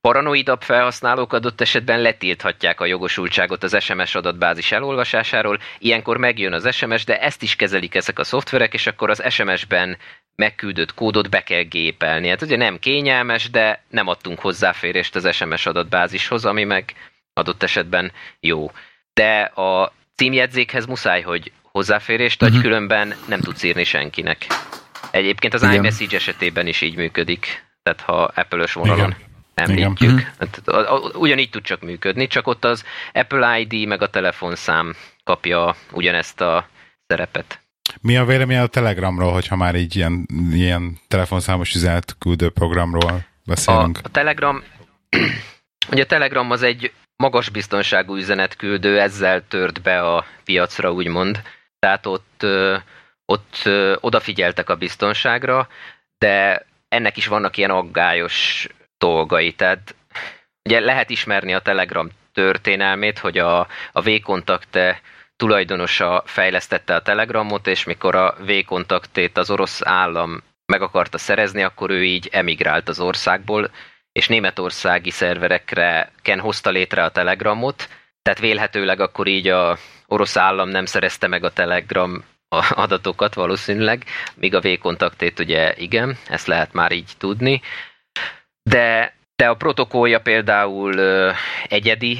[0.00, 7.04] paranoidabb felhasználók adott esetben letilthatják a jogosultságot az SMS adatbázis elolvasásáról, ilyenkor megjön az SMS,
[7.04, 9.98] de ezt is kezelik ezek a szoftverek, és akkor az SMS-ben
[10.36, 12.28] megküldött kódot be kell gépelni.
[12.28, 16.94] Hát ugye nem kényelmes, de nem adtunk hozzáférést az SMS adatbázishoz, ami meg
[17.32, 18.70] adott esetben jó.
[19.14, 22.64] De a címjegyzékhez muszáj, hogy hozzáférést adj, uh-huh.
[22.64, 24.46] különben nem tudsz írni senkinek.
[25.10, 25.74] Egyébként az Igen.
[25.74, 29.16] iMessage esetében is így működik, tehát ha Apple-ös vonalon Igen.
[29.54, 30.00] említjük.
[30.00, 30.14] Igen.
[30.14, 30.24] Mhm.
[30.38, 36.40] Hát, ugyanígy tud csak működni, csak ott az Apple ID meg a telefonszám kapja ugyanezt
[36.40, 36.68] a
[37.06, 37.60] szerepet.
[38.00, 43.98] Mi a vélemény a Telegramról, hogyha már így ilyen, ilyen telefonszámos üzenet küldő programról beszélünk?
[43.98, 44.62] A, a Telegram,
[45.92, 51.42] ugye a Telegram az egy magas biztonságú üzenetküldő, ezzel tört be a piacra, úgymond.
[51.78, 52.46] Tehát ott,
[53.24, 53.62] ott
[54.00, 55.68] odafigyeltek a biztonságra,
[56.18, 58.68] de ennek is vannak ilyen aggályos
[58.98, 59.52] dolgai.
[59.52, 59.94] Tehát
[60.64, 63.58] ugye lehet ismerni a Telegram történelmét, hogy a,
[63.92, 65.00] a V-kontakte
[65.36, 71.90] tulajdonosa fejlesztette a Telegramot, és mikor a V-kontaktét az orosz állam meg akarta szerezni, akkor
[71.90, 73.70] ő így emigrált az országból,
[74.12, 77.88] és németországi szerverekre ken hozta létre a Telegramot,
[78.22, 82.24] tehát vélhetőleg akkor így a orosz állam nem szerezte meg a Telegram
[82.70, 87.60] adatokat valószínűleg, míg a V-kontaktét ugye igen, ezt lehet már így tudni.
[88.62, 91.32] De, de a protokollja például ö,
[91.68, 92.18] egyedi,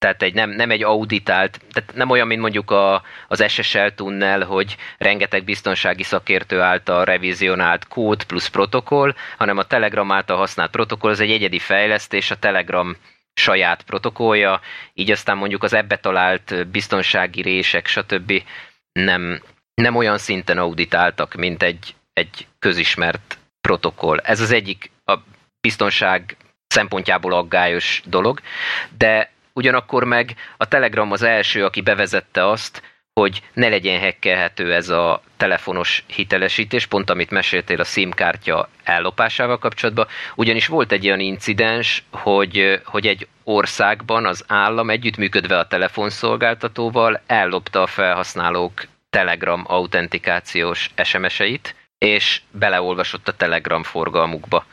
[0.00, 4.44] tehát egy, nem, nem egy auditált, tehát nem olyan, mint mondjuk a, az SSL tunnel,
[4.44, 11.10] hogy rengeteg biztonsági szakértő által revizionált kód plusz protokoll, hanem a Telegram által használt protokoll,
[11.10, 12.96] az egy egyedi fejlesztés, a Telegram
[13.34, 14.60] saját protokollja,
[14.94, 18.42] így aztán mondjuk az ebbe talált biztonsági rések, stb.
[18.92, 19.42] nem,
[19.74, 24.18] nem olyan szinten auditáltak, mint egy, egy közismert protokoll.
[24.18, 25.18] Ez az egyik a
[25.60, 26.36] biztonság
[26.66, 28.40] szempontjából aggályos dolog,
[28.98, 29.30] de
[29.60, 32.82] ugyanakkor meg a Telegram az első, aki bevezette azt,
[33.12, 39.58] hogy ne legyen hekkelhető ez a telefonos hitelesítés, pont amit meséltél a SIM kártya ellopásával
[39.58, 47.20] kapcsolatban, ugyanis volt egy olyan incidens, hogy, hogy egy országban az állam együttműködve a telefonszolgáltatóval
[47.26, 48.72] ellopta a felhasználók
[49.10, 54.64] Telegram autentikációs SMS-eit, és beleolvasott a Telegram forgalmukba.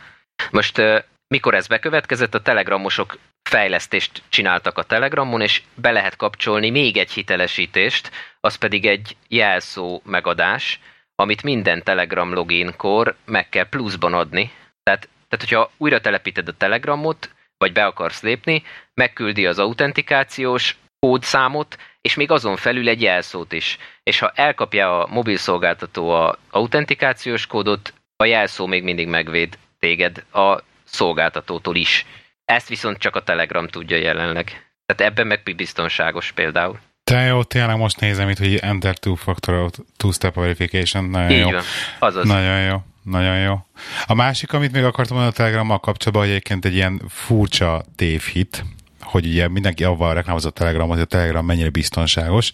[0.52, 0.82] Most
[1.28, 3.18] mikor ez bekövetkezett, a telegramosok
[3.48, 10.02] fejlesztést csináltak a Telegramon, és be lehet kapcsolni még egy hitelesítést, az pedig egy jelszó
[10.06, 10.80] megadás,
[11.16, 14.52] amit minden Telegram loginkor meg kell pluszban adni.
[14.84, 18.64] Tehát, tehát hogyha újra telepíted a Telegramot, vagy be akarsz lépni,
[18.94, 23.78] megküldi az autentikációs kódszámot, és még azon felül egy jelszót is.
[24.04, 30.24] És ha elkapja a mobil szolgáltató a autentikációs kódot, a jelszó még mindig megvéd téged
[30.34, 32.06] a szolgáltatótól is.
[32.48, 34.46] Ezt viszont csak a Telegram tudja jelenleg.
[34.86, 36.80] Tehát ebben meg biztonságos például.
[37.04, 41.06] Te jó, tényleg most nézem itt, hogy Enter Two-Factor Two-Step Verification.
[41.06, 41.50] Nagyon Így jó.
[41.50, 41.62] Van.
[42.00, 42.28] Azaz.
[42.28, 42.84] Nagyon jó.
[43.04, 43.66] Nagyon jó.
[44.06, 48.64] A másik, amit még akartam mondani a Telegrammal kapcsolatban, hogy egyébként egy ilyen furcsa tévhit,
[49.02, 52.52] hogy ugye mindenki avval reklámozott a Telegramot, hogy a Telegram mennyire biztonságos,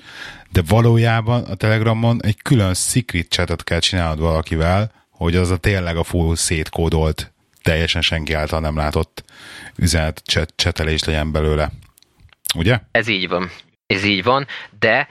[0.50, 5.98] de valójában a Telegramon egy külön secret chatet kell csinálnod valakivel, hogy az a tényleg
[5.98, 7.33] a full szétkódolt,
[7.64, 9.24] teljesen senki által nem látott
[9.76, 10.22] üzenet
[10.56, 11.70] csetelés legyen belőle.
[12.56, 12.80] ugye?
[12.92, 13.50] Ez így van.
[13.88, 14.48] Ez így van,
[14.80, 15.08] de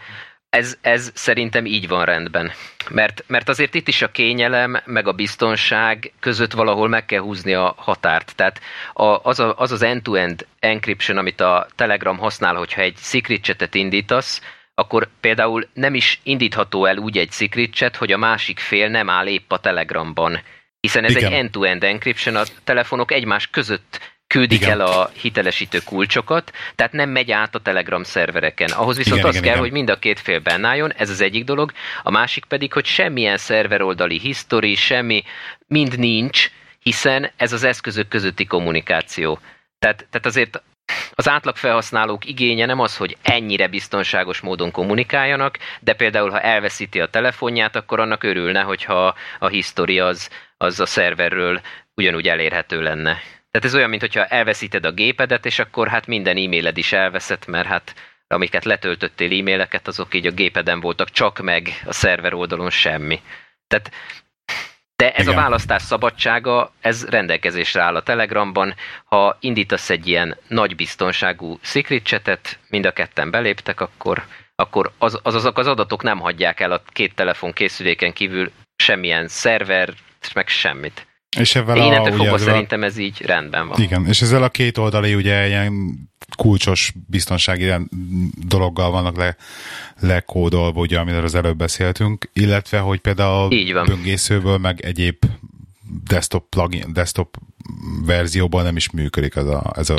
[0.51, 2.53] ez, ez szerintem így van rendben.
[2.89, 7.55] Mert, mert azért itt is a kényelem, meg a biztonság között valahol meg kell húzni
[7.55, 8.33] a határt.
[8.37, 8.61] Tehát
[8.93, 13.75] a, az, a, az az end-to-end encryption, amit a Telegram használ, hogyha egy secret chatet
[13.75, 14.41] indítasz,
[14.75, 19.11] akkor például nem is indítható el úgy egy secret chat, hogy a másik fél nem
[19.11, 20.41] áll épp a Telegramban.
[20.83, 21.33] Hiszen ez Igen.
[21.33, 24.71] egy end-to-end encryption, a telefonok egymás között küldik igen.
[24.71, 28.71] el a hitelesítő kulcsokat, tehát nem megy át a Telegram szervereken.
[28.71, 29.65] Ahhoz viszont igen, az igen, kell, igen.
[29.65, 31.73] hogy mind a két fél bennálljon, ez az egyik dolog,
[32.03, 35.23] a másik pedig, hogy semmilyen szerveroldali history, semmi,
[35.67, 39.39] mind nincs, hiszen ez az eszközök közötti kommunikáció.
[39.79, 40.63] Tehát, tehát azért
[41.15, 47.01] az átlag felhasználók igénye nem az, hogy ennyire biztonságos módon kommunikáljanak, de például, ha elveszíti
[47.01, 50.31] a telefonját, akkor annak örülne, hogyha a history az,
[50.63, 51.61] az a szerverről
[51.95, 53.13] ugyanúgy elérhető lenne.
[53.51, 57.67] Tehát ez olyan, mintha elveszíted a gépedet, és akkor hát minden e-mailed is elveszett, mert
[57.67, 57.95] hát
[58.27, 63.21] amiket letöltöttél e-maileket, azok így a gépeden voltak, csak meg a szerver oldalon semmi.
[63.67, 63.91] Tehát
[64.97, 65.39] de ez Igen.
[65.39, 68.75] a választás szabadsága, ez rendelkezésre áll a Telegramban.
[69.05, 74.23] Ha indítasz egy ilyen nagy biztonságú secret chatet, mind a ketten beléptek, akkor,
[74.55, 79.29] akkor az, az, azok az adatok nem hagyják el a két telefon készüléken kívül semmilyen
[79.29, 79.95] szerver,
[80.35, 81.07] meg semmit.
[81.37, 83.81] És ezzel a, Innentől fogva szerintem ez így rendben van.
[83.81, 85.95] Igen, és ezzel a két oldali ugye ilyen
[86.37, 87.73] kulcsos biztonsági
[88.47, 89.37] dologgal vannak le,
[90.01, 95.17] lekódolva, ugye, amiről az előbb beszéltünk, illetve, hogy például a böngészőből, meg egyéb
[96.05, 97.37] desktop, plugin, desktop
[98.07, 99.97] verzióban nem is működik ez a, ez a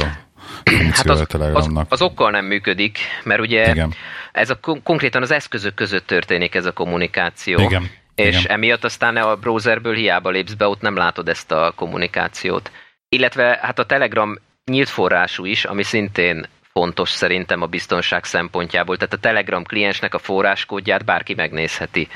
[0.63, 1.25] hát az.
[1.53, 3.93] Az, az okkal nem működik, mert ugye Igen.
[4.31, 7.59] ez a, konkrétan az eszközök között történik ez a kommunikáció.
[7.59, 7.89] Igen.
[8.15, 8.51] És Igen.
[8.51, 12.71] emiatt aztán a browserből hiába lépsz be, ott nem látod ezt a kommunikációt.
[13.09, 18.97] Illetve hát a Telegram nyílt forrású is, ami szintén fontos szerintem a biztonság szempontjából.
[18.97, 22.07] Tehát a Telegram kliensnek a forráskódját bárki megnézheti.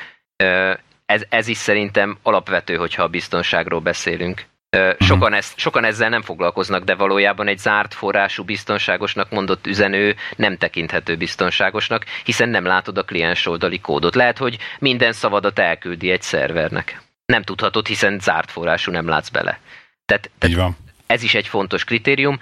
[1.05, 4.45] Ez, ez is szerintem alapvető, hogyha a biztonságról beszélünk.
[4.69, 4.89] Mhm.
[4.99, 10.57] Sokan, ezt, sokan ezzel nem foglalkoznak, de valójában egy zárt forrású biztonságosnak mondott üzenő nem
[10.57, 14.15] tekinthető biztonságosnak, hiszen nem látod a kliens oldali kódot.
[14.15, 17.01] Lehet, hogy minden szavadat elküldi egy szervernek.
[17.25, 19.59] Nem tudhatod, hiszen zárt forrású nem látsz bele.
[20.05, 20.77] Tehát, tehát Így van.
[21.05, 22.39] ez is egy fontos kritérium,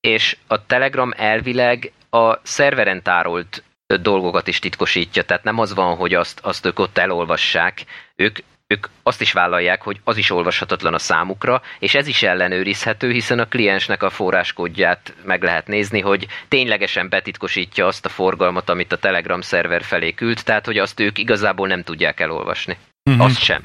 [0.00, 6.14] és a Telegram elvileg a szerveren tárolt dolgokat is titkosítja, tehát nem az van, hogy
[6.14, 7.84] azt, azt ők ott elolvassák,
[8.16, 13.10] ők ők azt is vállalják, hogy az is olvashatatlan a számukra, és ez is ellenőrizhető,
[13.10, 18.92] hiszen a kliensnek a forráskódját meg lehet nézni, hogy ténylegesen betitkosítja azt a forgalmat, amit
[18.92, 22.76] a Telegram szerver felé küld, tehát hogy azt ők igazából nem tudják elolvasni.
[23.10, 23.24] Uh-huh.
[23.24, 23.62] Azt sem.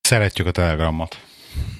[0.00, 1.16] Szeretjük a Telegramot.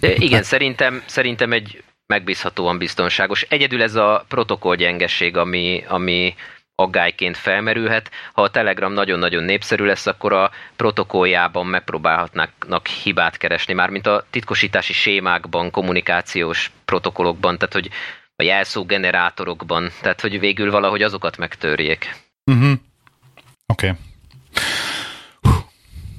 [0.01, 3.43] De igen, szerintem, szerintem egy megbízhatóan biztonságos.
[3.43, 6.35] Egyedül ez a protokoll gyengeség, ami, ami
[6.75, 8.11] aggályként felmerülhet.
[8.33, 14.93] Ha a Telegram nagyon-nagyon népszerű lesz, akkor a protokolljában megpróbálhatnak hibát keresni, mármint a titkosítási
[14.93, 17.91] sémákban, kommunikációs protokollokban, tehát hogy
[18.37, 22.17] a jelszógenerátorokban, tehát hogy végül valahogy azokat megtörjék.
[22.45, 22.73] Uh-huh.
[23.67, 23.87] Oké.
[23.87, 23.99] Okay.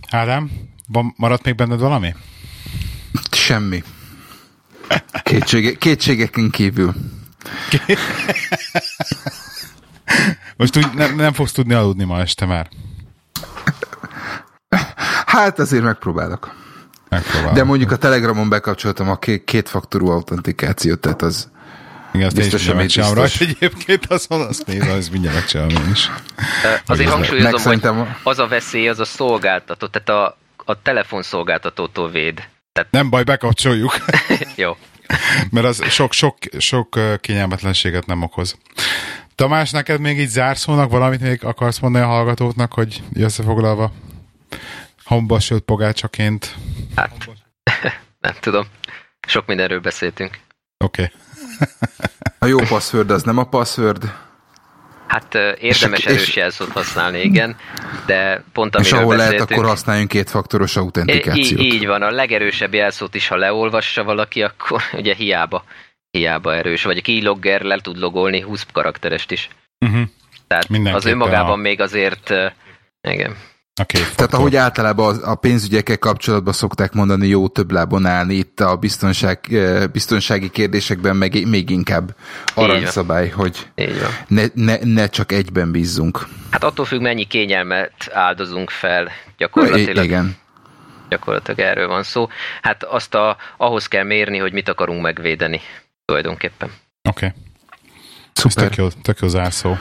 [0.09, 0.51] Ádám,
[0.87, 2.13] van, maradt még benned valami?
[3.31, 3.83] Semmi.
[5.23, 6.93] Kétsége, kétségeken kívül.
[10.57, 12.69] Most úgy nem, nem fogsz tudni aludni ma este már.
[15.25, 16.55] Hát azért megpróbálok.
[17.09, 17.53] Megpróbálok.
[17.53, 19.15] De mondjuk a Telegramon bekapcsoltam a
[19.45, 21.49] kétfaktorú autentikációt, tehát az
[22.13, 25.91] igen, azt biztos, én is mindjárt rajta egyébként, az, az nézve, az mindjárt megcsinálom én
[25.91, 26.11] is.
[26.85, 27.97] Azért hangsúlyozom, szerintem...
[27.97, 32.35] hogy az a veszély, az a szolgáltató, tehát a, a telefonszolgáltatótól véd.
[32.73, 32.91] Tehát...
[32.91, 33.97] Nem baj, bekapcsoljuk.
[34.55, 34.77] Jó.
[35.51, 38.55] Mert az sok, sok, sok kényelmetlenséget nem okoz.
[39.35, 43.91] Tamás, neked még így zárszónak valamit még akarsz mondani a hallgatóknak, hogy összefoglalva
[45.03, 46.55] hamba sőt pogácsaként?
[46.95, 47.11] Hát,
[48.19, 48.65] nem tudom.
[49.27, 50.39] Sok mindenről beszéltünk.
[50.77, 51.03] Oké.
[51.03, 51.15] Okay.
[52.39, 54.13] a jó password az nem a password.
[55.07, 57.55] Hát érdemes és, erős jelszót használni, igen,
[58.05, 61.61] de pont amiről És ahol lehet, akkor használjunk kétfaktoros autentikációt.
[61.61, 65.63] Így, így van, a legerősebb jelszót is, ha leolvassa valaki, akkor ugye hiába
[66.17, 69.49] hiába erős, vagy a keylogger le tud logolni 20 karakterest is.
[69.85, 70.01] Uh-huh.
[70.47, 71.61] Tehát az önmagában a...
[71.61, 72.33] még azért,
[73.01, 73.35] igen.
[73.81, 78.75] Okay, Tehát ahogy általában a pénzügyekkel kapcsolatban szokták mondani, jó több lábon állni itt a
[78.75, 79.39] biztonság,
[79.91, 82.15] biztonsági kérdésekben, meg még inkább
[82.53, 83.67] aranyszabály, hogy
[84.27, 86.27] ne, ne, ne csak egyben bízzunk.
[86.51, 90.03] Hát attól függ, mennyi kényelmet áldozunk fel gyakorlatilag.
[90.03, 90.35] I- igen.
[91.09, 92.27] Gyakorlatilag erről van szó.
[92.61, 95.61] Hát azt a, ahhoz kell mérni, hogy mit akarunk megvédeni
[96.05, 96.71] tulajdonképpen.
[97.09, 97.25] Oké.
[97.25, 97.39] Okay.
[98.33, 98.63] Szuper.
[98.63, 99.75] Ez tök jó, tök jó zárszó.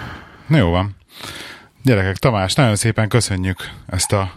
[0.47, 0.97] Na jó van.
[1.83, 4.33] Gyerekek, Tamás, nagyon szépen köszönjük ezt a,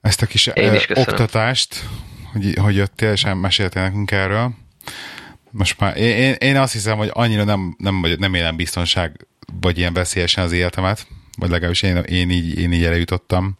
[0.00, 1.88] ezt a kis ö, oktatást,
[2.32, 4.54] hogy, hogy jöttél és meséltél nekünk erről.
[5.50, 9.26] Most már én, én azt hiszem, hogy annyira nem, nem, nem élem biztonság,
[9.60, 11.06] vagy ilyen veszélyesen az életemet,
[11.38, 13.58] vagy legalábbis én, én, így, én így jutottam,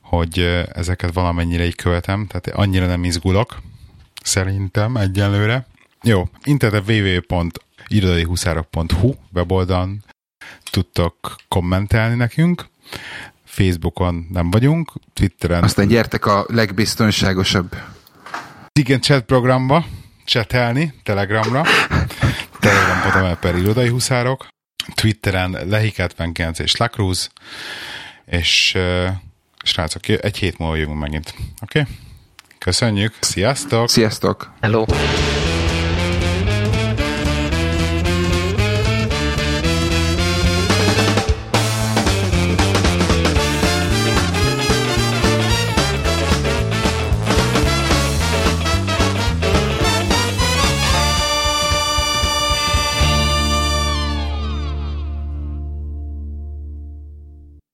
[0.00, 3.62] hogy ezeket valamennyire így követem, tehát annyira nem izgulok,
[4.22, 5.66] szerintem egyelőre.
[6.06, 10.04] Jó, internet www.irodaihuszárok.hu weboldalon
[10.70, 12.66] tudtok kommentelni nekünk,
[13.44, 15.62] Facebookon nem vagyunk, Twitteren...
[15.62, 17.76] Aztán gyertek a legbiztonságosabb.
[18.72, 19.86] Igen, chat programba,
[20.24, 21.62] chatelni, Telegramra,
[22.60, 24.46] telegram.com per irodai huszárok,
[24.94, 27.30] Twitteren Lehi79 és Lakruz,
[28.26, 29.08] és uh,
[29.62, 31.34] srácok, egy hét múlva jövünk megint.
[31.62, 31.80] Oké?
[31.80, 31.94] Okay?
[32.58, 33.88] Köszönjük, sziasztok!
[33.88, 34.52] Sziasztok!
[34.60, 34.84] Hello!